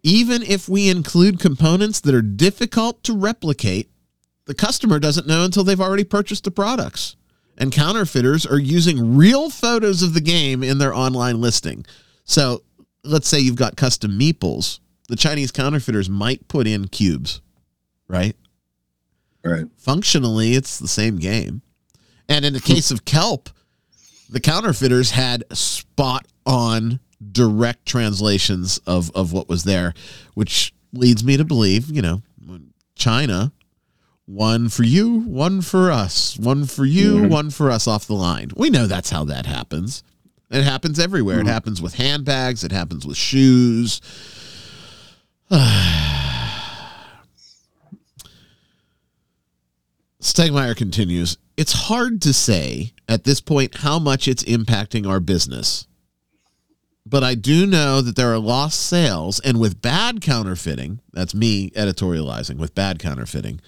[0.03, 3.89] Even if we include components that are difficult to replicate,
[4.45, 7.15] the customer doesn't know until they've already purchased the products.
[7.57, 11.85] And counterfeiters are using real photos of the game in their online listing.
[12.25, 12.61] So
[13.05, 14.79] let's say you've got custom meeples.
[15.07, 17.41] The Chinese counterfeiters might put in cubes,
[18.07, 18.35] right?
[19.43, 19.65] Right.
[19.77, 21.61] Functionally, it's the same game.
[22.27, 23.49] And in the case of Kelp,
[24.29, 26.99] the counterfeiters had spot on
[27.31, 29.93] direct translations of, of what was there,
[30.33, 32.21] which leads me to believe, you know,
[32.95, 33.51] China,
[34.25, 37.29] one for you, one for us, one for you, Mhm.
[37.29, 38.49] one for us off the line.
[38.55, 40.01] We know that's how that happens.
[40.49, 41.39] It happens everywhere.
[41.39, 43.99] It happens with handbags, it happens with shoes.
[50.21, 55.87] Stegmaier continues It's hard to say at this point how much it's impacting our business.
[57.05, 61.69] But I do know that there are lost sales, and with bad counterfeiting, that's me
[61.71, 63.61] editorializing, with bad counterfeiting,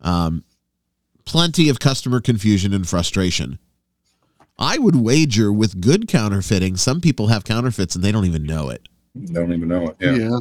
[0.00, 0.44] um,
[1.26, 3.58] plenty of customer confusion and frustration.
[4.60, 8.68] I would wager with good counterfeiting, some people have counterfeits and they don't even know
[8.68, 8.86] it.
[9.32, 9.96] Don't even know it.
[9.98, 10.12] Yeah.
[10.12, 10.38] yeah.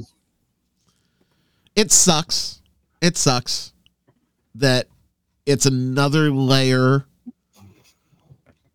[1.75, 2.61] it sucks.
[3.01, 3.71] It sucks
[4.55, 4.87] that
[5.45, 7.05] it's another layer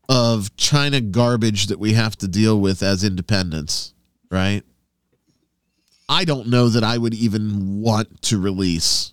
[0.08, 3.92] of China garbage that we have to deal with as independents,
[4.30, 4.62] right?
[6.08, 9.12] I don't know that I would even want to release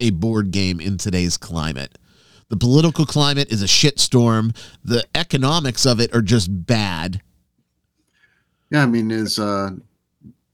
[0.00, 1.98] a board game in today's climate.
[2.48, 4.56] The political climate is a shitstorm.
[4.84, 7.20] The economics of it are just bad.
[8.70, 9.70] Yeah, I mean, is uh,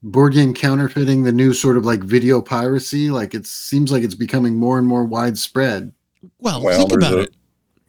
[0.03, 3.11] board game counterfeiting the new sort of like video piracy?
[3.11, 5.93] Like it seems like it's becoming more and more widespread.
[6.41, 7.35] Well, Well, think about a- it.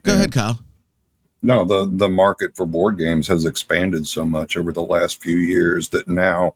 [0.04, 0.18] Go yeah.
[0.18, 0.60] ahead, Kyle.
[1.42, 5.38] No, the the market for board games has expanded so much over the last few
[5.38, 6.56] years that now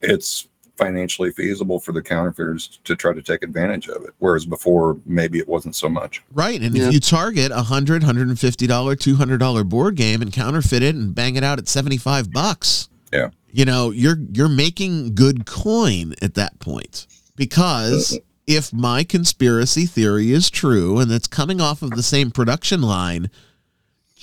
[0.00, 4.10] it's financially feasible for the counterfeiters to try to take advantage of it.
[4.18, 6.22] Whereas before, maybe it wasn't so much.
[6.32, 6.60] Right.
[6.60, 6.88] And Yeah.
[6.88, 10.32] if you target a hundred, hundred and fifty dollar, two hundred dollar board game and
[10.32, 13.28] counterfeit it and bang it out at seventy five bucks, Yeah.
[13.52, 17.06] you know, you're you're making good coin at that point.
[17.36, 22.82] Because if my conspiracy theory is true and it's coming off of the same production
[22.82, 23.30] line,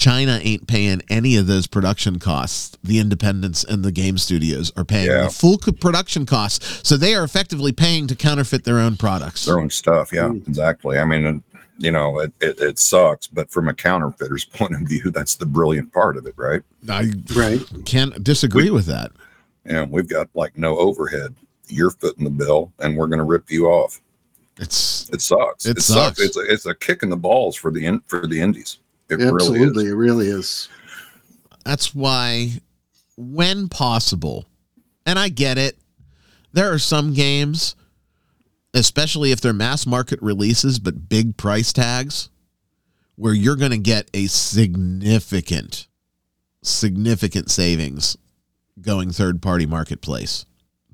[0.01, 2.75] China ain't paying any of those production costs.
[2.83, 5.25] The independents and the game studios are paying Yeah.
[5.25, 6.81] the full co- production costs.
[6.87, 9.45] So they are effectively paying to counterfeit their own products.
[9.45, 10.11] Their own stuff.
[10.11, 10.47] Yeah, Mm.
[10.47, 10.97] exactly.
[10.97, 11.43] I mean,
[11.77, 15.45] you know, it, it, it sucks, but from a counterfeiter's point of view, that's the
[15.45, 16.63] brilliant part of it, right?
[16.89, 17.61] I Right.
[17.85, 19.11] can't disagree with that.
[19.67, 21.35] And we've got like no overhead.
[21.67, 24.01] You're footing the bill, and we're going to rip you off.
[24.57, 25.67] It's It sucks.
[25.67, 26.19] It sucks.
[26.19, 28.79] It's a, it's a kick in the balls for the in, for the indies.
[29.12, 29.86] It really Absolutely.
[29.86, 29.91] is.
[29.91, 30.69] It really is.
[31.65, 32.54] that's why
[33.17, 34.45] when possible
[35.06, 35.78] and i get it
[36.54, 37.76] there are some games
[38.74, 42.30] especially if they're mass market releases but big price tags
[43.15, 45.88] where you're going to get a significant
[46.63, 48.17] significant savings
[48.82, 50.45] going third party marketplace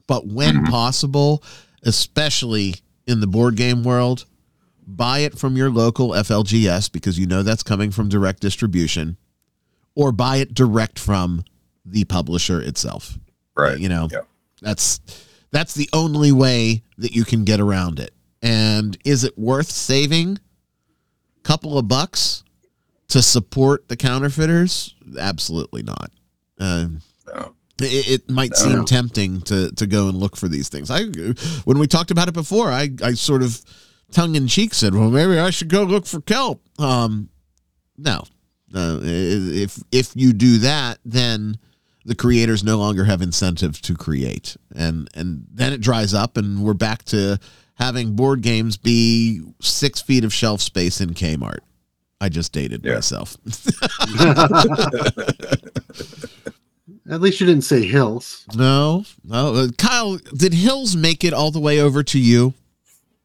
[0.08, 0.70] but when Mhm.
[0.70, 1.42] possible
[1.84, 2.76] especially
[3.06, 4.26] in the board game world
[4.88, 9.18] buy it from your local FLGS because you know that's coming from direct distribution
[9.96, 11.44] or buy it direct from
[11.86, 13.18] the publisher itself.
[13.56, 13.78] Right.
[13.80, 14.22] You know, Yeah.
[14.62, 15.00] that's
[15.52, 18.14] that's the only way that you can get around it.
[18.42, 20.38] And is it worth saving
[21.38, 22.44] a couple of bucks
[23.10, 24.94] to support the counterfeiters?
[25.20, 26.12] Absolutely not.
[26.60, 26.88] Uh,
[27.34, 27.54] No.
[27.82, 28.58] it, it might No.
[28.58, 30.90] seem tempting to to go and look for these things.
[30.92, 31.04] I
[31.66, 33.62] when we talked about it before, I I sort of
[34.12, 37.30] tongue in cheek said, "Well, maybe I should go look for kelp." Um,
[37.98, 38.24] no,
[38.72, 39.00] no.
[39.04, 41.58] If if you do that, then
[42.06, 46.64] the creators no longer have incentive to create, and and then it dries up, and
[46.64, 47.40] we're back to
[47.76, 51.60] having board games be six feet of shelf space in Kmart.
[52.20, 52.96] I just dated Yeah.
[52.96, 53.38] myself.
[57.10, 58.44] At least you didn't say hills.
[58.56, 59.54] No, no.
[59.56, 62.54] Uh, Kyle, did Hills make it all the way over to you?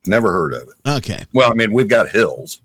[0.07, 0.75] Never heard of it.
[0.89, 1.25] Okay.
[1.33, 2.61] Well, I mean, we've got hills.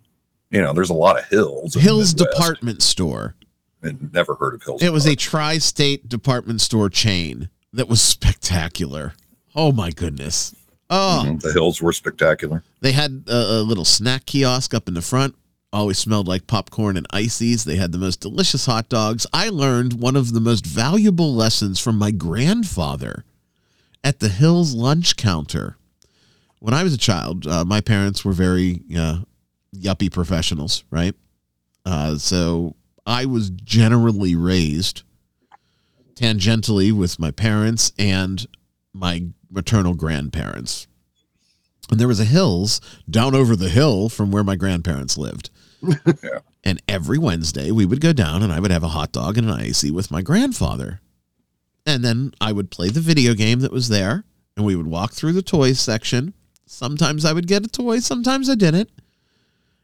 [0.50, 1.74] You know, there's a lot of hills.
[1.76, 3.36] Hills Department Store.
[3.84, 4.82] And never heard of hills.
[4.82, 9.14] It was a tri state department store chain that was spectacular.
[9.56, 10.56] Oh, my goodness.
[10.90, 11.42] Oh, Mhm.
[11.42, 12.64] The hills were spectacular.
[12.82, 15.36] they had a, a little snack kiosk up in the front.
[15.74, 17.66] Always smelled like popcorn and ices.
[17.66, 19.28] They had the most delicious hot dogs.
[19.34, 23.26] I learned one of the most valuable lessons from my grandfather
[24.04, 25.76] at the Hills lunch counter.
[26.60, 29.20] When I was a child, uh, my parents were very uh,
[29.76, 31.16] yuppie professionals, right?
[31.86, 35.04] Uh, so I was generally raised
[36.16, 38.46] tangentially with my parents and
[38.94, 40.88] my maternal grandparents.
[41.90, 45.50] And there was a hills down over the hill from where my grandparents lived.
[45.82, 46.40] Yeah.
[46.64, 49.50] And every Wednesday we would go down and I would have a hot dog and
[49.50, 51.00] an icy with my grandfather.
[51.86, 54.26] And then I would play the video game that was there
[54.58, 56.34] and we would walk through the toys section.
[56.68, 58.90] Sometimes I would get a toy, sometimes I didn't.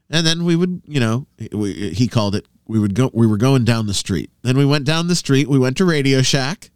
[0.10, 3.38] And then we would, you know, we, he called it we would go we were
[3.38, 4.32] going down the street.
[4.42, 6.70] Then we went down the street, we went to Radio Shack.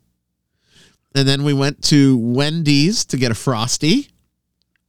[1.16, 4.10] And then we went to Wendy's to get a frosty.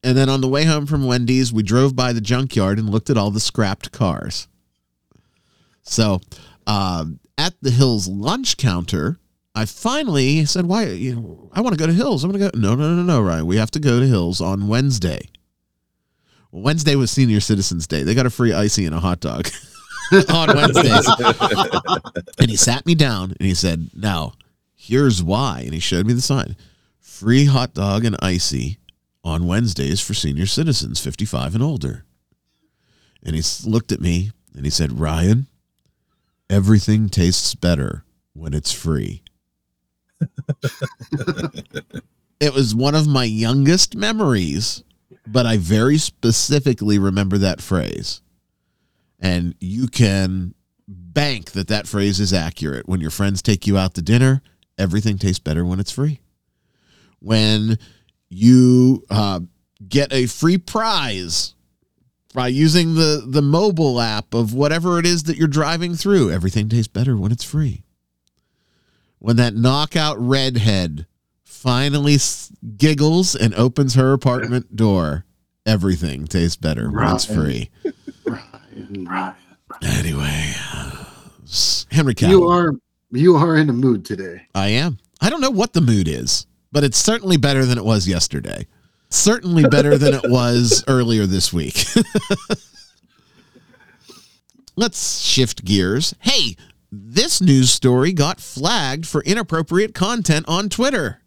[0.03, 3.09] And then on the way home from Wendy's, we drove by the junkyard and looked
[3.09, 4.47] at all the scrapped cars.
[5.83, 6.21] So,
[6.67, 9.19] um, at the Hills lunch counter,
[9.59, 10.87] I finally said, "Why?
[10.87, 12.23] You know, I want to go to Hills.
[12.23, 13.47] I'm going to go." No, no, no, no, Ryan.
[13.47, 15.31] We have to go to Hills on Wednesday.
[16.53, 18.05] Wednesday was Senior Citizens Day.
[18.05, 19.49] They got a free icy and a hot dog
[20.33, 21.09] on Wednesdays.
[22.39, 24.35] and he sat me down and he said, "Now,
[24.77, 26.57] here's why." And he showed me the sign:
[27.01, 28.79] free hot dog and icy
[29.25, 32.05] on Wednesdays for senior citizens 55 and older.
[33.25, 35.49] And he looked at me and he said, Ryan,
[36.49, 39.23] everything tastes better when it's free.
[42.41, 44.83] It was one of my youngest memories,
[45.27, 48.23] but I very specifically remember that phrase.
[49.21, 50.55] And you can
[50.87, 52.89] bank that that phrase is accurate.
[52.89, 54.43] When your friends take you out to dinner,
[54.79, 56.21] everything tastes better when it's free.
[57.21, 57.79] When
[58.29, 59.41] you uh,
[59.87, 61.55] get a free prize
[62.35, 66.31] by using the the mobile app of whatever it is that you're driving through.
[66.31, 67.83] Everything tastes better when it's free.
[69.19, 71.07] When that knockout redhead
[71.45, 75.25] finally s- giggles and opens her apartment door,
[75.67, 77.71] everything tastes better when it's free.
[78.25, 79.35] Ryan, Ryan.
[79.83, 81.05] Anyway, uh,
[81.91, 82.31] Henry Cavill.
[82.31, 82.73] You are
[83.11, 84.43] you are in a mood today.
[84.55, 84.99] I am.
[85.21, 88.67] I don't know what the mood is, but it's certainly better than it was yesterday.
[89.11, 91.85] Certainly better than it was earlier this week.
[94.77, 96.15] Let's shift gears.
[96.21, 96.57] Hey,
[96.91, 101.21] this news story got flagged for inappropriate content on Twitter.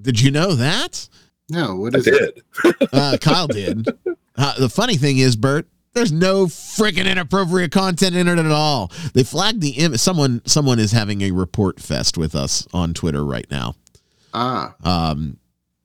[0.00, 1.08] Did you know that?
[1.48, 2.34] No, what I is it?
[2.62, 2.74] did.
[2.92, 3.86] Uh, Kyle did.
[4.36, 8.90] Uh, the funny thing is, Bert, there's no freaking inappropriate content in it at all.
[9.12, 10.00] They flagged the image.
[10.00, 13.74] Someone, someone is having a report fest with us on Twitter right now.
[14.32, 15.36] Ah, Um,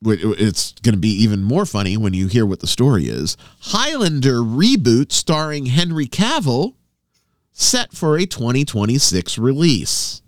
[0.02, 3.36] it's going to be even more funny when you hear what the story is.
[3.60, 6.74] Highlander reboot starring Henry Cavill
[7.58, 10.22] set for a 2026 release.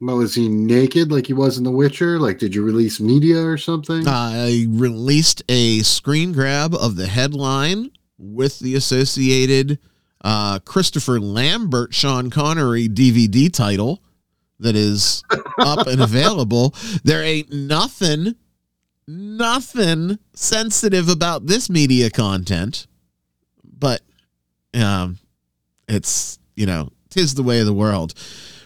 [0.00, 2.18] well, is he naked like he was in The Witcher?
[2.18, 4.06] Like, did you release media or something?
[4.06, 9.78] I released a screen grab of the headline with the associated
[10.24, 14.02] uh, Christopher Lambert Sean Connery DVD title
[14.58, 15.22] that is
[15.58, 16.74] up and available.
[17.04, 18.34] There ain't nothing,
[19.06, 22.88] nothing sensitive about this media content,
[23.62, 24.02] but
[24.74, 25.18] um,
[25.88, 28.14] it's you know tis the way of the world.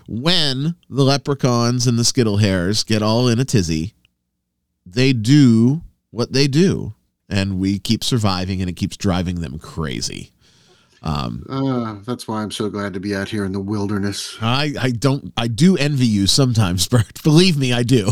[0.06, 3.92] When the leprechauns and the skittle hairs get all in a tizzy,
[4.86, 6.94] they do what they do
[7.28, 10.32] and we keep surviving and it keeps driving them crazy
[11.02, 14.36] um Uh, that's why I'm so glad to be out here in the wilderness.
[14.40, 18.10] i i don't i do envy you sometimes bert believe me i do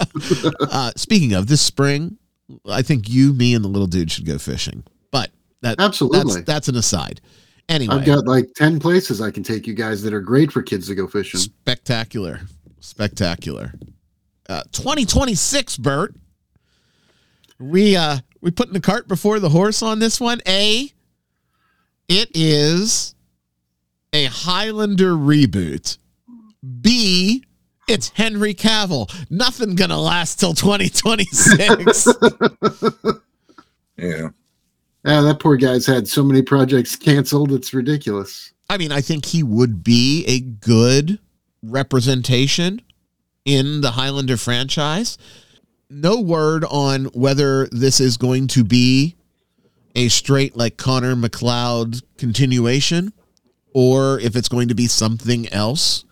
[0.60, 2.16] uh speaking of this spring
[2.68, 6.34] i think you me and the little dude should go fishing but that Absolutely.
[6.34, 7.20] that's that's an aside
[7.68, 7.96] anyway.
[7.96, 10.86] I've got like 10 places I can take you guys that are great for kids
[10.88, 11.40] to go fishing.
[11.40, 12.40] spectacular.
[12.80, 13.74] Spectacular.
[14.48, 16.14] Uh 2026 bert.
[17.58, 20.92] We uh we putting the cart before the horse on this one a.
[22.08, 23.14] It is
[24.12, 25.98] a highlander reboot.
[26.80, 27.44] B
[27.88, 29.10] it's henry cavill.
[29.30, 32.08] Nothing gonna last till 2026
[33.98, 34.30] Yeah.
[35.04, 37.52] Yeah, that poor guy's had so many projects canceled.
[37.52, 38.52] It's ridiculous.
[38.70, 41.18] I mean, I think he would be a good
[41.62, 42.80] representation
[43.44, 45.18] in the Highlander franchise.
[45.90, 49.16] No word on whether this is going to be
[49.94, 53.12] a straight like Connor MacLeod continuation
[53.74, 56.04] or if it's going to be something else.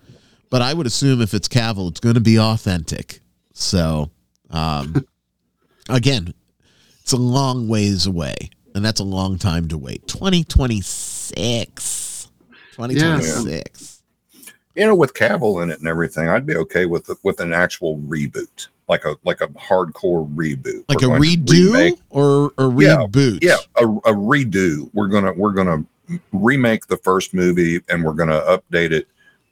[0.51, 3.21] But I would assume if it's Cavill, it's going to be authentic.
[3.53, 4.11] So,
[4.51, 5.07] um,
[5.89, 6.35] again,
[7.03, 8.51] it's a long ways away,
[8.81, 10.09] and that's a long time to wait.
[10.09, 12.29] 2026.
[12.73, 14.03] 2026.
[14.75, 17.99] You know, with Cavill in it and everything, I'd be okay with with an actual
[17.99, 23.05] reboot, like a like a hardcore reboot, Like We're a redo remake- or a Yeah,
[23.07, 23.41] reboot?
[23.43, 24.89] Yeah, a, a redo.
[24.95, 25.85] We're gonna we're gonna
[26.33, 29.09] remake the first movie and we're going to update it,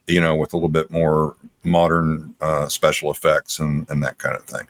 [0.07, 4.35] you know, with a little bit more modern uh, special effects and, and that kind
[4.35, 4.67] of thing.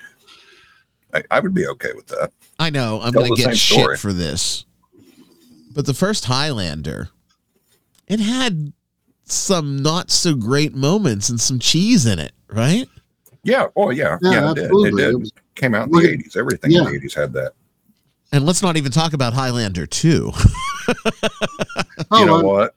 [1.14, 2.32] I, I would be okay with that.
[2.58, 3.94] I know I'm going to get same story.
[3.94, 4.64] shit for this,
[5.74, 7.08] but the first Highlander,
[8.06, 8.72] it had
[9.24, 12.88] some not so great moments and some cheese in it, right?
[13.44, 13.66] Yeah.
[13.76, 14.18] Oh, yeah.
[14.22, 14.64] Yeah, Yeah, it did.
[14.72, 15.10] It did.
[15.10, 16.36] It was- Came out in the at- 80s.
[16.36, 17.52] Everything in the 80s had that.
[18.30, 20.32] And let's not even talk about Highlander 2.
[22.10, 22.74] Oh, you know what?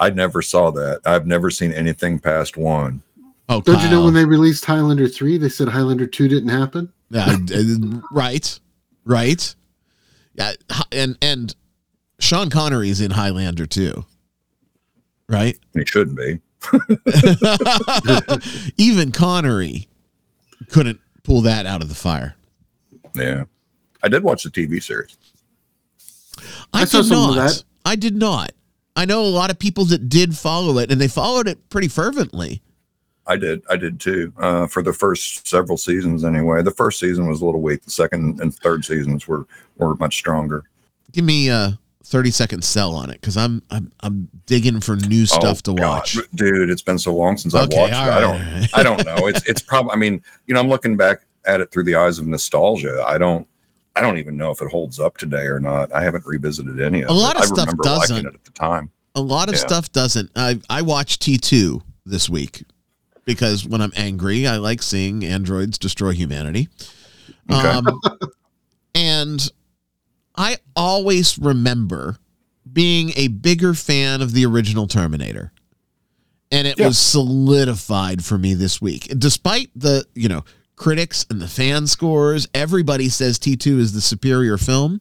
[0.00, 1.00] I never saw that.
[1.04, 3.02] I've never seen anything past one.
[3.48, 6.90] Oh, Don't you know when they released Highlander 3, they said Highlander 2 didn't happen?
[7.10, 8.58] Yeah, uh, right,
[9.04, 9.54] right.
[10.34, 10.52] Yeah,
[10.90, 11.54] and and
[12.20, 14.04] Sean Connery's in Highlander too,
[15.28, 15.58] right?
[15.74, 16.40] He shouldn't be.
[18.76, 19.88] Even Connery
[20.70, 22.36] couldn't pull that out of the fire.
[23.14, 23.44] Yeah.
[24.02, 25.16] I did watch the TV series.
[26.72, 27.48] I, I saw did some of not.
[27.48, 27.64] that.
[27.84, 28.52] I did not.
[28.94, 31.88] I know a lot of people that did follow it, and they followed it pretty
[31.88, 32.62] fervently.
[33.26, 33.62] I did.
[33.70, 34.32] I did too.
[34.38, 36.62] Uh, for the first several seasons, anyway.
[36.62, 37.82] The first season was a little weak.
[37.84, 39.46] The second and third seasons were
[39.76, 40.64] were much stronger.
[41.12, 45.24] Give me a thirty second sell on it because I'm I'm I'm digging for new
[45.26, 45.88] stuff Oh, to God.
[45.98, 46.18] watch.
[46.34, 46.68] dude.
[46.68, 47.96] It's been so long since I've Okay, watched it.
[47.96, 48.40] all I don't.
[48.60, 48.68] right.
[48.74, 49.26] I don't know.
[49.28, 49.92] It's it's probably.
[49.92, 53.04] I mean, you know, I'm looking back at it through the eyes of nostalgia.
[53.06, 53.46] I don't.
[53.94, 55.92] I don't even know if it holds up today or not.
[55.94, 57.16] I haven't revisited any of A it.
[57.16, 58.26] lot of I stuff doesn't.
[58.26, 58.90] it at the time.
[59.14, 59.60] a lot of Yeah.
[59.60, 60.30] stuff doesn't.
[60.34, 62.64] I I watched T two this week
[63.24, 66.68] because when I'm angry, I like seeing androids destroy humanity.
[67.50, 67.68] Okay.
[67.68, 68.00] Um,
[68.94, 69.50] and
[70.34, 72.18] I always remember
[72.72, 75.52] being a bigger fan of the original Terminator.
[76.50, 76.88] And it Yeah.
[76.88, 79.12] was solidified for me this week.
[79.18, 80.44] Despite the, you know,
[80.76, 85.00] critics and the fan scores, everybody says T2 is the superior film.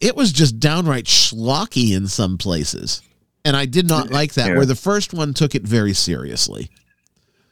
[0.00, 3.02] It was just downright schlocky in some places.
[3.46, 4.56] And I did not like that, Yeah.
[4.56, 6.70] where the first one took it very seriously.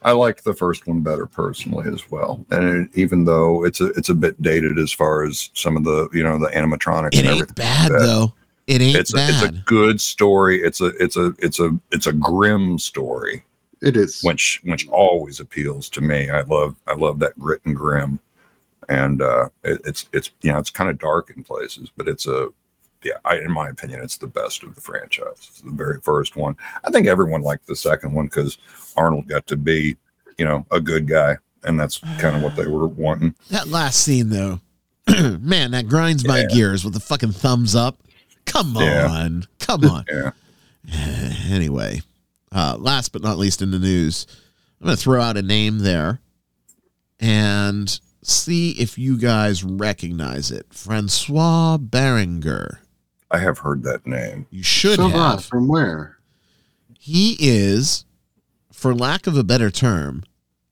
[0.03, 2.45] I like the first one better personally as well.
[2.51, 5.85] And it, even though it's a it's a bit dated as far as some of
[5.85, 7.55] the you know the animatronics It and ain't everything.
[7.55, 7.99] bad, that.
[8.01, 8.35] though.
[8.67, 9.31] It ain't It's a, bad.
[9.31, 10.61] it's a good story.
[10.63, 13.45] It's a it's a it's a it's a grim story,
[13.81, 14.21] It is.
[14.23, 16.29] which which always appeals to me.
[16.29, 18.19] I love I love that grit and grim,
[18.91, 22.27] and uh, it, it's it's you know it's kind of dark in places, but it's
[22.27, 22.49] a
[23.05, 23.15] yeah.
[23.25, 25.27] I, in my opinion, it's the best of the franchise.
[25.37, 26.57] It's the very first one.
[26.85, 28.59] I think everyone liked the second one because
[28.97, 29.97] Arnold got to be
[30.39, 33.35] you know a good guy, and that's kind of what they were wanting.
[33.51, 34.61] That last scene, though,
[35.39, 36.47] man, that grinds my Yeah.
[36.49, 37.99] gears with the fucking thumbs up.
[38.47, 39.09] Come Yeah.
[39.09, 39.47] on.
[39.61, 40.05] Come on.
[40.13, 40.31] Yeah.
[41.49, 42.03] anyway,
[42.53, 44.27] uh, last but not least in the news,
[44.81, 46.21] I'm going to throw out a name there
[47.21, 50.67] and see if you guys recognize it.
[50.71, 52.79] Francois Baranger.
[53.35, 54.47] I have heard that name.
[54.51, 55.21] You should so have.
[55.21, 55.45] odd.
[55.45, 56.19] From where?
[57.01, 58.05] He is,
[58.73, 60.23] for lack of a better term,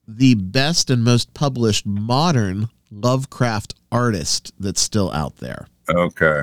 [0.06, 5.66] the best and most published modern Lovecraft artist that's still out there.
[5.90, 6.42] Okay.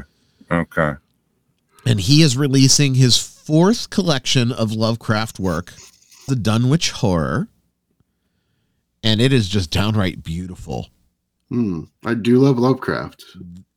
[0.52, 0.96] Okay.
[1.86, 5.74] And he is releasing his fourth collection of Lovecraft work,
[6.28, 7.48] The Dunwich Horror.
[9.02, 10.90] And it is just downright beautiful.
[11.50, 11.82] Hmm.
[12.06, 13.24] I do love Lovecraft.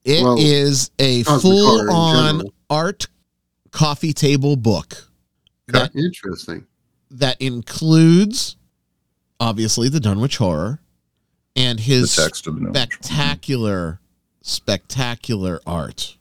[0.05, 3.07] It is Well, a full on art
[3.70, 5.09] coffee table book
[5.68, 6.66] that Interesting.
[7.11, 8.57] that includes
[9.41, 10.81] obviously the Dunwich Horror
[11.57, 12.75] and his text of the note.
[12.75, 14.01] spectacular,
[14.43, 16.16] spectacular art.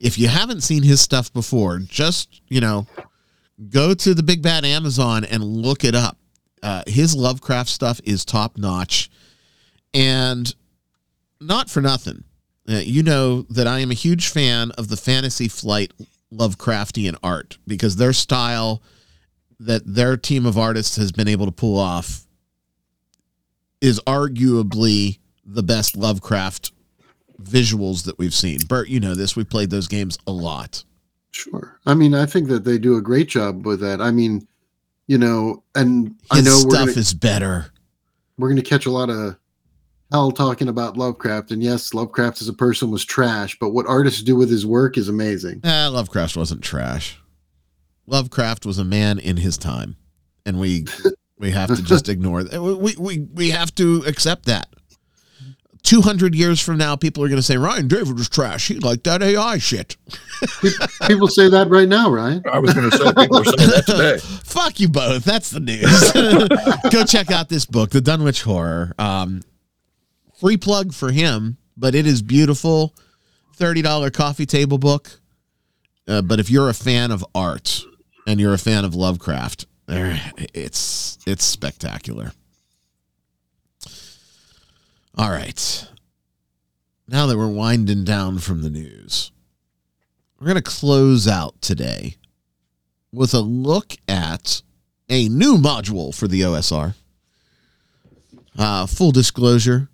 [0.00, 2.86] If you haven't seen his stuff before, just you know,
[3.68, 6.16] go to the big bad Amazon and look it up.
[6.62, 9.10] Uh, his Lovecraft stuff is top notch,
[9.92, 10.54] and
[11.42, 12.24] not for nothing.
[12.68, 15.92] Uh, you know that I am a huge fan of the Fantasy Flight
[16.32, 18.82] Lovecraftian art because their style
[19.58, 22.26] that their team of artists has been able to pull off
[23.80, 26.72] is arguably the best Lovecraft
[27.42, 28.58] visuals that we've seen.
[28.68, 29.36] Bert, you know this.
[29.36, 30.84] We played those games a lot.
[31.32, 31.78] Sure.
[31.86, 34.00] I mean, I think that they do a great job with that.
[34.00, 34.46] I mean,
[35.06, 37.72] you know, and I His know we're stuff gonna, is better.
[38.38, 39.36] we're going to catch a lot of
[40.12, 41.50] hell talking about Lovecraft.
[41.50, 44.96] And yes, Lovecraft as a person was trash, but what artists do with his work
[44.96, 45.60] is amazing.
[45.64, 47.18] Eh, Lovecraft wasn't trash.
[48.06, 49.96] Lovecraft was a man in his time,
[50.44, 50.84] and we
[51.38, 52.60] we have to just ignore that.
[52.60, 54.68] We we we have to accept that.
[55.82, 58.68] Two hundred years from now, people are going to say Ryan David was trash.
[58.68, 59.96] He liked that AI shit.
[61.08, 62.42] People say that right now, Ryan.
[62.52, 64.18] I was going to say people are saying that today.
[64.44, 65.24] Fuck you both.
[65.24, 66.12] That's the news.
[66.92, 68.94] Go check out this book, The Dunwich Horror.
[68.98, 69.42] Um,
[70.42, 72.92] free plug for him, but it is beautiful.
[73.58, 75.20] $30 coffee table book.
[76.08, 77.80] Uh, but if you're a fan of art
[78.26, 82.32] and you're a fan of Lovecraft, it's it's spectacular.
[85.16, 85.88] All right.
[87.06, 89.30] Now that we're winding down from the news,
[90.40, 92.16] we're going to close out today
[93.12, 94.62] with a look at
[95.08, 96.94] a new module for the OSR.
[98.58, 99.88] Uh, full disclosure,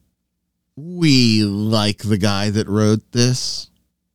[0.78, 3.70] we like the guy that wrote this.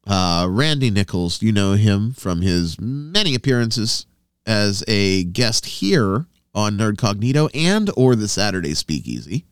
[0.08, 4.06] Uh, Randy Nichols, you know him from his many appearances
[4.46, 9.46] as a guest here on Nerdcognito and or the Saturday Speakeasy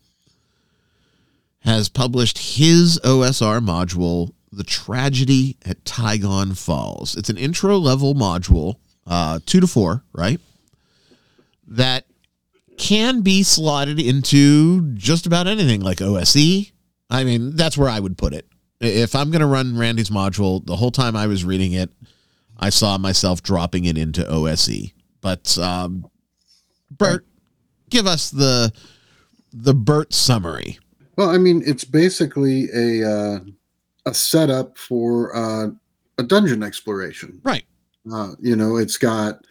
[1.60, 7.16] has published his OSR module, The Tragedy at Taigon Falls.
[7.16, 10.40] It's an intro level module, uh, two to four, right?
[11.68, 12.06] That
[12.78, 16.72] can be slotted into just about anything like OSE.
[17.12, 18.48] I mean, that's where I would put it.
[18.80, 21.92] If I'm going to run Randy's module, the whole time I was reading it,
[22.58, 24.94] I saw myself dropping it into OSE.
[25.20, 26.10] But um,
[26.90, 27.26] Bert,
[27.90, 28.72] give us the
[29.54, 30.80] the Bert summary.
[31.18, 33.40] Well, I mean, it's basically a uh,
[34.06, 35.68] a setup for uh,
[36.18, 37.42] a dungeon exploration.
[37.44, 37.66] Right.
[38.12, 39.46] Uh, you know, it's got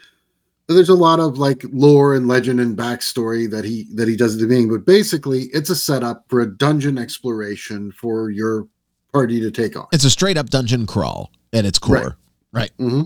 [0.75, 4.35] there's a lot of like lore and legend and backstory that he that he does
[4.35, 8.67] at the beginning, but basically, it's a setup for a dungeon exploration for your
[9.13, 9.87] party to take on.
[9.93, 12.17] It's a straight up dungeon crawl at its core.
[12.53, 12.71] Right.
[12.79, 13.03] mm-hmm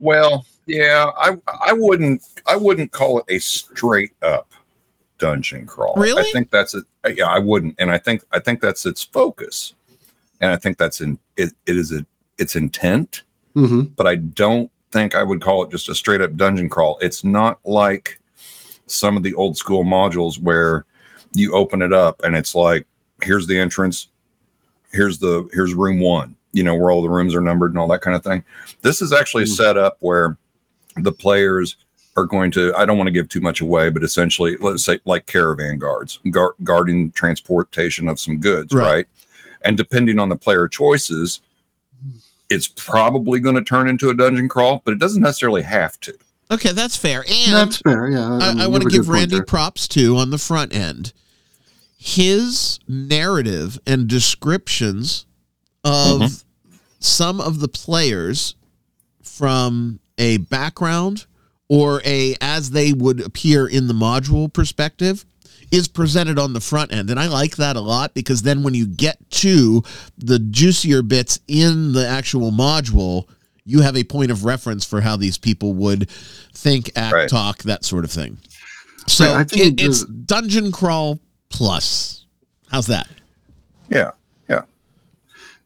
[0.00, 4.52] Well, yeah, I I wouldn't I wouldn't call it a straight up
[5.18, 5.94] dungeon crawl.
[5.96, 6.22] Really?
[6.22, 6.84] I think that's it.
[7.16, 9.74] Yeah, I wouldn't, and I think I think that's its focus,
[10.40, 11.52] and I think that's in it.
[11.66, 12.04] It is a
[12.38, 13.22] its intent,
[13.54, 16.98] hmm but I don't think I would call it just a straight up dungeon crawl.
[17.00, 18.20] It's not like
[18.86, 20.84] some of the old school modules where
[21.32, 22.86] you open it up and it's like
[23.22, 24.08] here's the entrance,
[24.92, 27.88] here's the here's room one, you know, where all the rooms are numbered and all
[27.88, 28.44] that kind of thing.
[28.82, 29.56] This is actually Mm.
[29.56, 30.36] set up where
[30.96, 31.76] the players
[32.16, 35.00] are going to I don't want to give too much away, but essentially let's say
[35.06, 38.84] like caravan guards, guard, guarding transportation of some goods, Right.
[38.92, 39.06] right?
[39.62, 41.40] And depending on the player choices,
[42.52, 46.16] it's probably going to turn into a dungeon crawl, but it doesn't necessarily have to.
[46.50, 47.20] Okay, that's fair.
[47.28, 48.10] And That's fair.
[48.10, 48.30] Yeah.
[48.34, 49.44] I, mean, I want to give Randy there.
[49.44, 51.12] props too on the front end.
[51.96, 55.24] His narrative and descriptions
[55.84, 56.74] of Mm-hmm.
[57.00, 58.54] some of the players
[59.22, 61.26] from a background
[61.68, 65.24] or a as they would appear in the module perspective
[65.72, 68.74] is presented on the front end and i like that a lot because then when
[68.74, 69.82] you get to
[70.18, 73.28] the juicier bits in the actual module
[73.64, 76.08] you have a point of reference for how these people would
[76.52, 77.28] think act Right.
[77.28, 78.38] talk that sort of thing
[79.08, 81.18] so Right, I think it, it's dungeon crawl
[81.48, 82.26] plus
[82.70, 83.08] how's that
[83.88, 84.12] Yeah.
[84.48, 84.62] Yeah.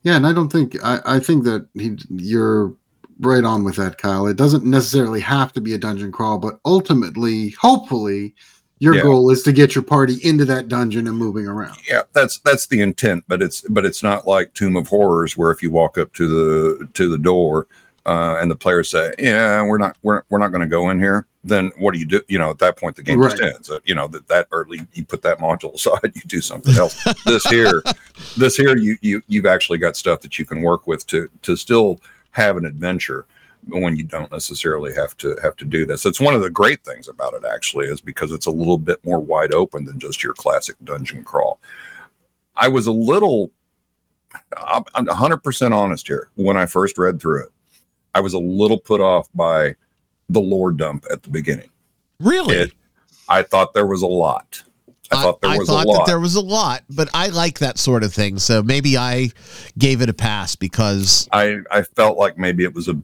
[0.03, 2.73] Yeah, and I don't think I, I think that he you're
[3.21, 4.27] right on with that, Kyle.
[4.27, 8.35] It doesn't necessarily have to be a dungeon crawl, but ultimately, hopefully,
[8.79, 9.03] your Yeah.
[9.03, 11.77] goal is to get your party into that dungeon and moving around.
[11.89, 15.51] Yeah, that's that's the intent, but it's but it's not like Tomb of Horrors where
[15.51, 17.67] if you walk up to the to the door
[18.05, 20.99] uh, and the players say, "Yeah, we're not we're we're not going to go in
[21.01, 22.21] here," then what do you do?
[22.29, 23.71] You know, at that point the game just ends.
[23.71, 27.03] Uh, you know that that early you put that module aside, you do something else.
[27.25, 27.83] this here,
[28.37, 31.57] this here, you you you've actually got stuff that you can work with to to
[31.57, 31.99] still
[32.31, 33.25] have an adventure
[33.67, 36.07] when you don't necessarily have to have to do this.
[36.07, 39.05] It's one of the great things about it actually is because it's a little bit
[39.05, 41.61] more wide open than just your classic dungeon crawl.
[42.57, 43.51] I was a little
[44.57, 46.29] I'm I'm 100% honest here.
[46.35, 47.51] When I first read through it,
[48.15, 49.75] I was a little put off by
[50.29, 51.71] the lore dump at the beginning.
[52.21, 52.73] really It,
[53.29, 54.63] I thought there was a lot.
[55.13, 55.99] I thought there I was thought a lot.
[55.99, 58.39] that there was a lot, but I like that sort of thing.
[58.39, 59.31] So maybe I
[59.79, 63.01] gave it a pass because I I felt like maybe it was a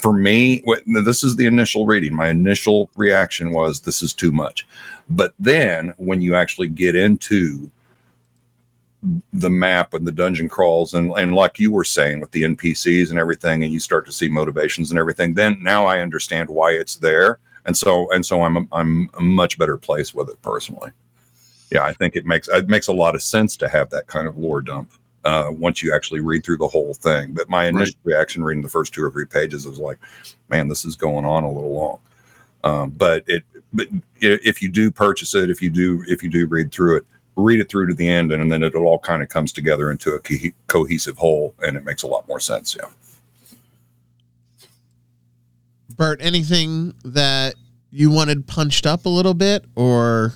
[0.00, 0.62] for me.
[0.86, 2.14] This is the initial reading.
[2.14, 4.66] My initial reaction was this is too much,
[5.10, 7.70] but then when you actually get into
[9.32, 13.10] the map and the dungeon crawls and and like you were saying with the NPCs
[13.10, 16.72] and everything, and you start to see motivations and everything, then now I understand why
[16.72, 20.90] it's there, and so and so I'm I'm a much better place with it personally.
[21.70, 24.28] Yeah, I think it makes it makes a lot of sense to have that kind
[24.28, 24.92] of lore dump
[25.24, 27.32] uh, once you actually read through the whole thing.
[27.32, 29.98] But my initial reaction reading the first two or three pages was like,
[30.48, 31.98] man, this is going on a little long.
[32.64, 33.88] Um, but it, but
[34.20, 37.06] if you do purchase it, if you do, if you do read through it,
[37.36, 40.12] read it through to the end, and then it all kind of comes together into
[40.12, 42.76] a co- cohesive whole, and it makes a lot more sense.
[42.78, 42.88] Yeah.
[45.96, 47.54] Bert, anything that
[47.90, 50.34] you wanted punched up a little bit or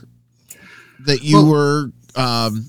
[1.00, 2.66] that you Well- were um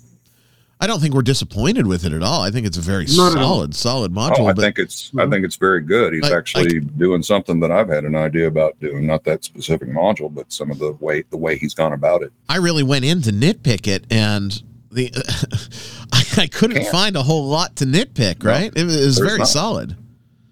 [0.80, 2.42] I don't think we're disappointed with it at all.
[2.44, 4.36] I think it's a very Not solid, solid module.
[4.42, 6.14] Oh, I but think it's I think it's very good.
[6.14, 9.08] He's Like- actually doing something that I've had an idea about doing.
[9.08, 12.32] Not that specific module, but some of the way the way he's gone about it.
[12.48, 14.62] I really went in to nitpick it, and
[14.92, 15.12] the
[16.14, 16.92] I, I couldn't Can't.
[16.92, 18.44] find a whole lot to nitpick.
[18.44, 18.72] Right?
[18.76, 19.48] It was, it was very not.
[19.48, 19.98] solid.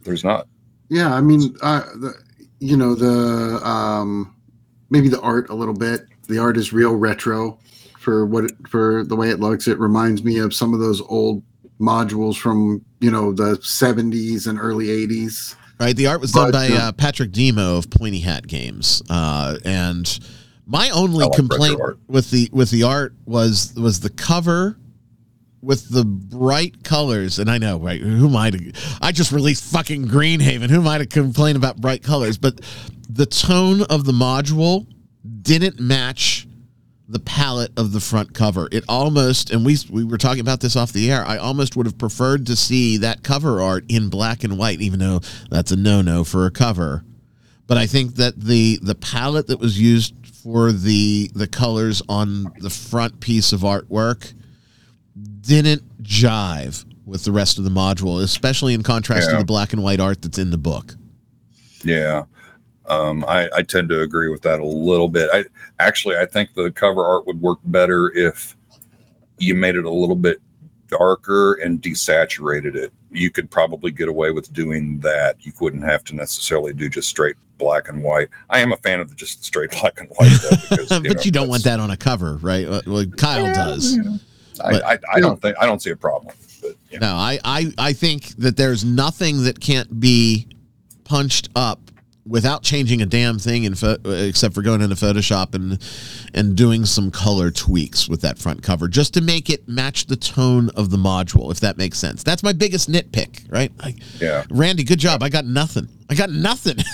[0.04, 0.48] There's not.
[0.90, 2.14] Yeah, I mean, uh, the,
[2.60, 4.36] you know, the um,
[4.90, 6.02] maybe the art a little bit.
[6.28, 7.60] The art is real retro
[8.06, 9.68] for what it, for the way it looks.
[9.68, 11.43] It reminds me of some of those old
[11.82, 15.56] modules from you know the 70s and early 80s.
[15.78, 15.95] Right?
[15.95, 20.20] The art was done by uh, uh, Patrick Demo of Pointy Hat Games, uh, and
[20.66, 24.78] my only like complaint with the with the art was was the cover
[25.62, 27.39] with the bright colors.
[27.39, 27.99] And I know, right?
[27.99, 28.72] Who am I to?
[29.01, 30.70] I just released fucking Greenhaven.
[30.70, 32.38] Who am I to complain about bright colors?
[32.38, 32.62] But
[33.10, 34.86] the tone of the module
[35.41, 36.47] didn't match
[37.08, 38.68] the palette of the front cover.
[38.72, 41.24] It almost, and we we were talking about this off the air.
[41.26, 44.99] I almost would have preferred to see that cover art in black and white, even
[44.99, 47.03] though that's a no no for a cover.
[47.68, 52.51] But I think that the the palette that was used for the the colors on
[52.60, 54.34] the front piece of artwork
[55.41, 59.84] didn't jive with the rest of the module, especially in contrast to the black and
[59.84, 60.95] white art that's in the book.
[61.84, 62.24] Yeah.
[62.88, 65.30] Um, I, I tend to agree with that a little bit.
[65.34, 65.46] I
[65.80, 68.56] actually I think the cover art would work better if
[69.38, 70.40] you made it a little bit
[70.88, 72.94] darker and desaturated it.
[73.12, 75.38] You could probably get away with doing that.
[75.46, 78.28] You wouldn't have to necessarily do just straight black and white.
[78.50, 81.22] I am a fan of the just straight black and white, though, because, but know,
[81.22, 82.68] you don't want that on a cover, right?
[82.86, 83.98] Well, Kyle does.
[84.64, 86.36] I, But- I, I don't think I don't see a problem.
[86.62, 90.48] But you know, No, I, I, I think that there's nothing that can't be
[91.04, 91.92] punched up
[92.28, 95.80] without changing a damn thing in pho- except for going into Photoshop and
[96.34, 100.16] and doing some color tweaks with that front cover just to make it match the
[100.16, 102.24] tone of the module, if that makes sense.
[102.24, 103.72] That's my biggest nitpick, right?
[103.82, 104.44] I, yeah.
[104.50, 105.22] Randy, good job.
[105.24, 105.88] I got nothing.
[106.10, 106.78] I got nothing.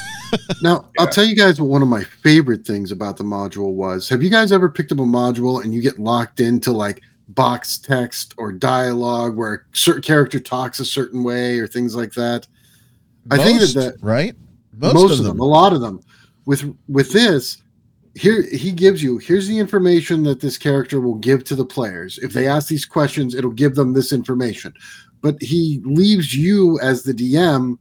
[0.61, 4.07] Now, I'll tell you guys what one of my favorite things about the module was.
[4.07, 7.77] Have you guys ever picked up a module and you get locked into like box
[7.77, 12.47] text or dialogue where a certain character talks a certain way or things like that?
[13.29, 14.33] I think that Most, the- right?
[14.77, 15.39] Most, of them.
[15.39, 15.99] a lot of them
[16.45, 17.57] with with this
[18.15, 22.17] here he gives you here's the information that this character will give to the players
[22.19, 24.73] if they ask these questions it'll give them this information
[25.21, 27.77] but he leaves you as the dm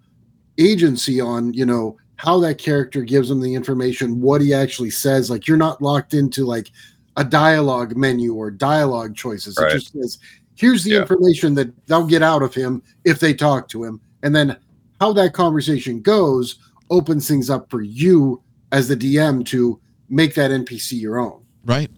[0.59, 5.31] agency on you know how that character gives them the information what he actually says
[5.31, 6.71] like you're not locked into like
[7.17, 9.71] a dialogue menu or dialogue choices Right.
[9.73, 10.19] it just says
[10.55, 11.01] here's the Yeah.
[11.01, 14.57] information that they'll get out of him if they talk to him and then
[15.01, 16.59] how that conversation goes
[16.91, 21.43] opens things up for you as the DM to make that NPC your own.
[21.65, 21.91] Right?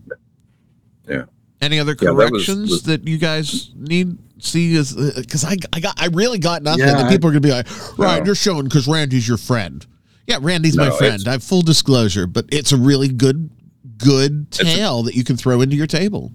[1.08, 1.24] Yeah.
[1.60, 5.44] Any other Yeah, that was- corrections was- that you guys need see is uh, because
[5.44, 6.80] I I got I really got nothing.
[6.80, 7.68] Yeah, and I- people are gonna be like,
[7.98, 8.24] right, No.
[8.26, 9.86] you're showing because Randy's your friend.
[10.26, 11.22] Yeah, Randy's my friend.
[11.26, 13.50] I have full disclosure, but it's a really good
[13.98, 16.32] good a- tale that you can throw into your table.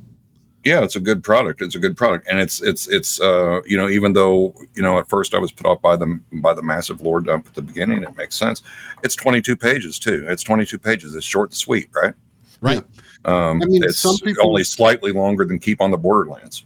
[0.67, 1.61] Yeah it's a good product.
[1.61, 2.27] It's a good product.
[2.29, 5.51] And it's it's it's uh you know even though you know at first i was
[5.51, 8.63] put off by the by the massive lore dump at the beginning it makes sense.
[9.03, 10.25] It's 22 pages too.
[10.27, 11.15] It's 22 pages.
[11.15, 12.13] It's short and sweet right?
[12.59, 12.83] Right.
[13.25, 16.65] um I mean, it's some people- only slightly longer than keep on the borderlands.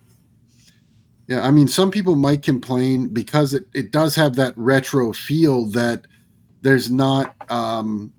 [1.28, 5.66] Yeah, I mean, some people might complain because it, it does have that retro feel
[5.68, 6.06] that
[6.62, 8.12] there's not, um,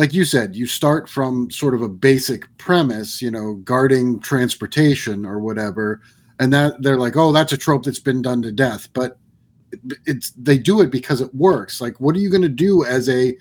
[0.00, 5.26] like you said, you start from sort of a basic premise, you know, guarding transportation
[5.26, 6.00] or whatever,
[6.38, 9.18] and that they're like, oh, that's a trope that's been done to death, but
[10.06, 11.82] it's they do it because it works.
[11.82, 13.36] Like, what are you going to do as a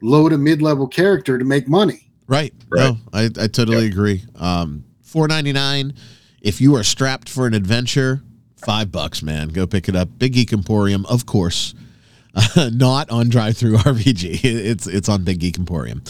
[0.00, 2.08] low to mid level character to make money?
[2.28, 2.54] Right.
[2.68, 2.80] Right.
[2.82, 4.22] No, I, I totally agree.
[4.36, 5.92] Um, four ninety nine.
[6.40, 8.22] If you are strapped for an adventure,
[8.64, 9.48] five bucks, man.
[9.48, 10.20] Go pick it up.
[10.20, 11.74] Big Geek Emporium, of course.
[12.56, 14.40] not on DriveThru RPG.
[14.44, 16.02] It's it's on Big Geek Emporium.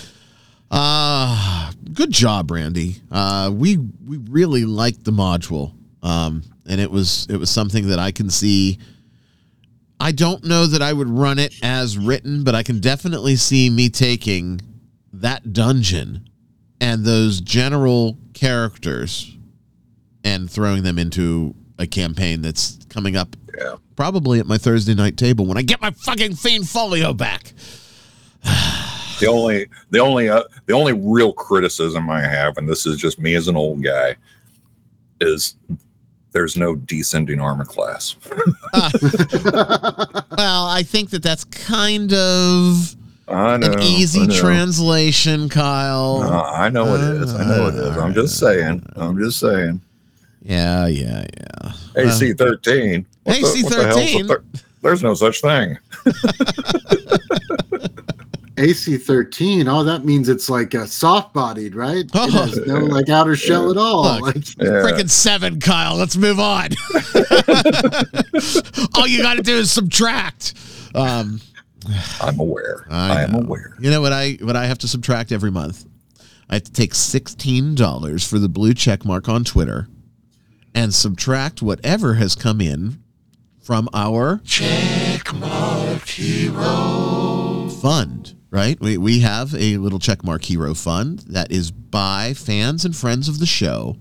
[0.71, 2.97] Uh good job, Randy.
[3.11, 5.73] Uh, we we really liked the module,
[6.03, 8.79] um, and it was it was something that I can see.
[9.99, 13.71] I don't know that I would run it as written, but I can definitely see
[13.71, 14.61] me taking
[15.15, 16.29] that dungeon
[16.81, 19.35] and those general characters
[20.23, 25.17] and throwing them into a campaign that's coming up yeah probably at my Thursday night
[25.17, 27.53] table when I get my fucking Fiend Folio back.
[29.21, 33.19] the only the only uh, the only real criticism i have and this is just
[33.19, 34.15] me as an old guy
[35.21, 35.57] is
[36.33, 38.15] there's no descending armor class
[38.73, 46.23] Well, I think that that's kind of know an easy translation, Kyle.
[46.23, 47.35] Uh, I know it is.
[47.35, 47.97] I know it is.
[47.97, 48.85] I'm just saying.
[48.97, 49.81] I'm just saying.
[50.47, 51.73] Yeah, yeah, yeah.
[51.97, 53.05] AC thirteen.
[53.27, 54.29] AC-13?
[54.29, 54.45] Thir-
[54.81, 55.77] There's no such thing.
[58.57, 59.67] AC thirteen.
[59.67, 62.05] Oh, that means it's like a soft bodied, right?
[62.15, 62.29] Oh.
[62.29, 64.05] It has no like outer shell at all.
[64.05, 64.23] Look.
[64.23, 64.85] Like Yeah.
[64.85, 65.97] Freaking seven, Kyle.
[65.97, 66.69] Let's move on.
[68.95, 70.55] All you got to do is subtract.
[70.95, 71.41] Um,
[72.21, 72.87] I'm aware.
[72.89, 73.75] I I, am aware.
[73.81, 75.85] You know what I what I have to subtract every month?
[76.49, 79.89] I have to take sixteen dollars for the blue check mark on Twitter
[80.77, 83.03] and subtract whatever has come in
[83.59, 88.35] from our check mark hero fund.
[88.51, 88.79] Right?
[88.81, 93.29] We we have a little check mark hero fund that is by fans and friends
[93.29, 93.97] of the show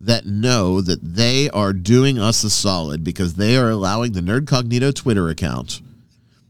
[0.00, 4.94] that know that they are doing us a solid because they are allowing the Nerdcognito
[4.94, 5.80] Twitter account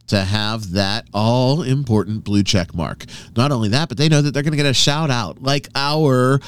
[0.09, 3.05] to have that all important blue check mark.
[3.37, 5.69] Not only that, but they know that they're going to get a shout out like
[5.75, 6.41] our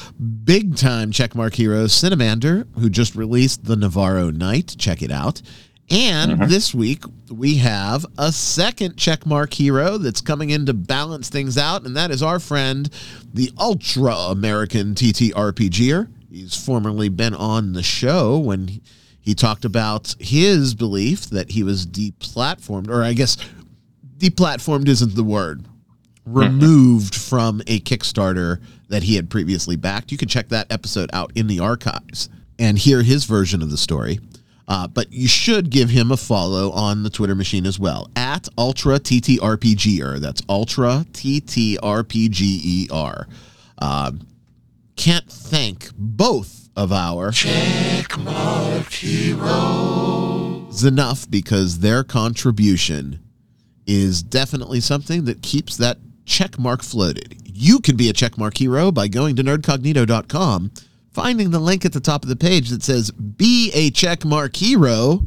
[0.43, 4.75] big time check mark hero, Cinemander, who just released the Navarro Knight.
[4.77, 5.41] Check it out.
[5.89, 6.49] And mm-hmm.
[6.49, 11.57] this week, we have a second check mark hero that's coming in to balance things
[11.57, 12.89] out, and that is our friend,
[13.33, 16.09] the ultra American TTRPGer.
[16.29, 18.81] He's formerly been on the show when
[19.27, 23.37] he- talked about his belief that he was deplatformed, or I guess
[24.17, 25.63] deplatformed isn't the word,
[26.25, 28.59] removed from a Kickstarter
[28.89, 30.11] that he had previously backed.
[30.11, 33.77] You can check that episode out in the archives and hear his version of the
[33.77, 34.19] story.
[34.67, 38.49] Uh, but you should give him a follow on the Twitter machine as well at
[38.57, 40.19] Ultra TTRPGer.
[40.19, 43.25] That's Ultra TTRPGER.
[43.79, 44.27] Um,
[44.97, 53.19] can't thank both of our checkmark heroes enough because their contribution
[53.87, 57.35] is definitely something that keeps that checkmark floated.
[57.45, 60.71] You can be a checkmark hero by going to nerdcognito.com,
[61.11, 65.25] finding the link at the top of the page that says be a checkmark hero,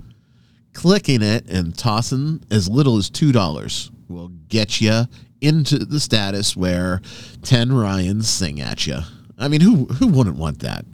[0.73, 5.03] clicking it and tossing as little as $2 will get you
[5.41, 7.01] into the status where
[7.43, 8.99] 10 Ryans sing at you.
[9.37, 10.85] I mean, who who wouldn't want that?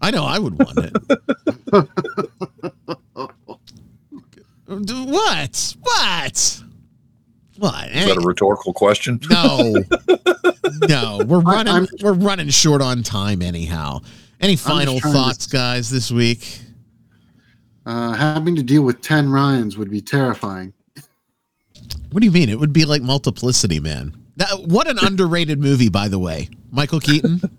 [0.00, 0.92] I know I would want it.
[4.66, 5.76] what?
[5.80, 6.60] What?
[7.58, 7.90] What?
[7.90, 9.20] Is that a rhetorical question?
[9.28, 9.74] No,
[10.88, 11.74] no, we're running.
[11.74, 14.00] I'm- we're running short on time anyhow.
[14.40, 16.60] Any final trying to- thoughts, guys, this week?
[17.86, 20.72] uh, having to deal with ten Ryans would be terrifying.
[22.12, 22.48] What do you mean?
[22.48, 24.16] It would be like Multiplicity, man.
[24.36, 26.48] That, what an underrated movie, by the way.
[26.70, 27.40] Michael Keaton.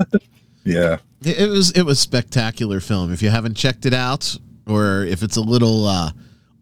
[0.64, 0.98] Yeah.
[1.24, 3.14] It was it was spectacular film.
[3.14, 4.38] If you haven't checked it out,
[4.68, 6.12] or if it's a little uh,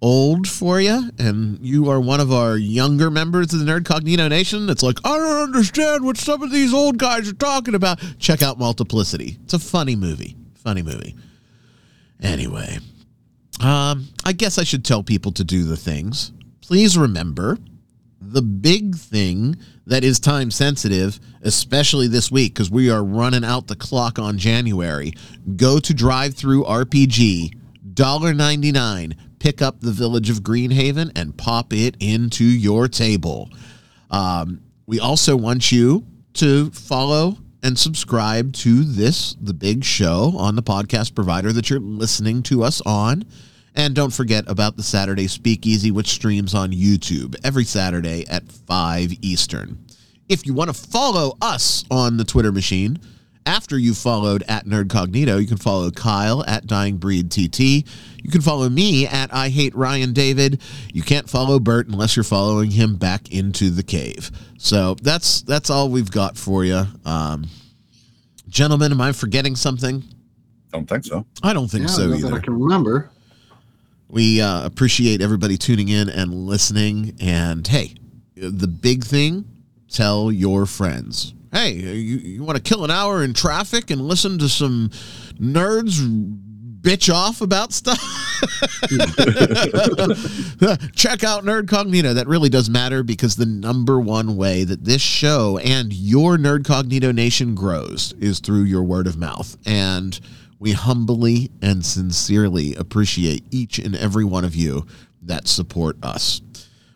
[0.02, 4.70] old for you, and you are one of our younger members of the Nerdcognito Nation,
[4.70, 8.04] it's like I don't understand what some of these old guys are talking about.
[8.20, 9.38] Check out Multiplicity.
[9.44, 10.36] It's a funny movie.
[10.56, 11.16] Funny movie.
[12.22, 12.80] Anyway,
[13.62, 16.34] um, I guess I should tell people to do the things.
[16.62, 17.58] Please remember
[18.32, 23.68] the big thing that is time sensitive, especially this week, because we are running out
[23.68, 25.14] the clock on January.
[25.56, 27.56] Go to DriveThruRPG,
[27.94, 29.18] $1.99.
[29.40, 33.50] Pick up the Village of Greenhaven and pop it into your table.
[34.12, 40.56] Um, we also want you to follow and subscribe to this, the big show on
[40.56, 43.26] the podcast provider that you're listening to us on.
[43.76, 49.14] And don't forget about the Saturday Speakeasy, which streams on YouTube every Saturday at 5
[49.22, 49.86] Eastern.
[50.28, 53.00] If you want to follow us on the Twitter machine,
[53.46, 57.60] after you've followed at Nerdcognito, you can follow Kyle at Dying Breed TT.
[57.60, 60.62] You can follow me at I Hate Ryan David.
[60.94, 64.30] You can't follow Bert unless you're following him back into the cave.
[64.60, 66.84] So that's that's all we've got for you.
[67.06, 67.48] Um,
[68.48, 70.04] gentlemen, am I forgetting something?
[70.72, 71.26] Don't think so.
[71.42, 72.30] I don't think yeah, so either.
[72.30, 73.10] that I can remember.
[74.10, 77.16] We uh, appreciate everybody tuning in and listening.
[77.22, 77.94] And hey,
[78.36, 79.46] the big thing
[79.88, 81.34] tell your friends.
[81.52, 84.90] Hey, you, you want to kill an hour in traffic and listen to some
[85.36, 86.00] nerds
[86.82, 88.00] bitch off about stuff?
[90.96, 92.16] Check out Nerdcognito.
[92.16, 97.14] That really does matter because the number one way that this show and your Nerdcognito
[97.14, 99.58] Nation grows is through your word of mouth.
[99.66, 100.20] And
[100.60, 104.86] we humbly and sincerely appreciate each and every one of you
[105.22, 106.42] that support us.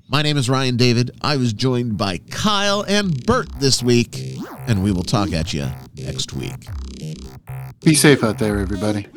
[0.09, 1.11] My name is Ryan David.
[1.21, 4.37] I was joined by Kyle and Bert this week,
[4.67, 6.67] and we will talk at you next week.
[7.81, 9.07] Be safe out there, everybody.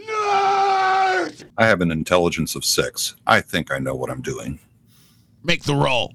[1.59, 3.17] I have an intelligence of six.
[3.27, 4.61] I think I know what I'm doing.
[5.43, 6.15] Make the roll.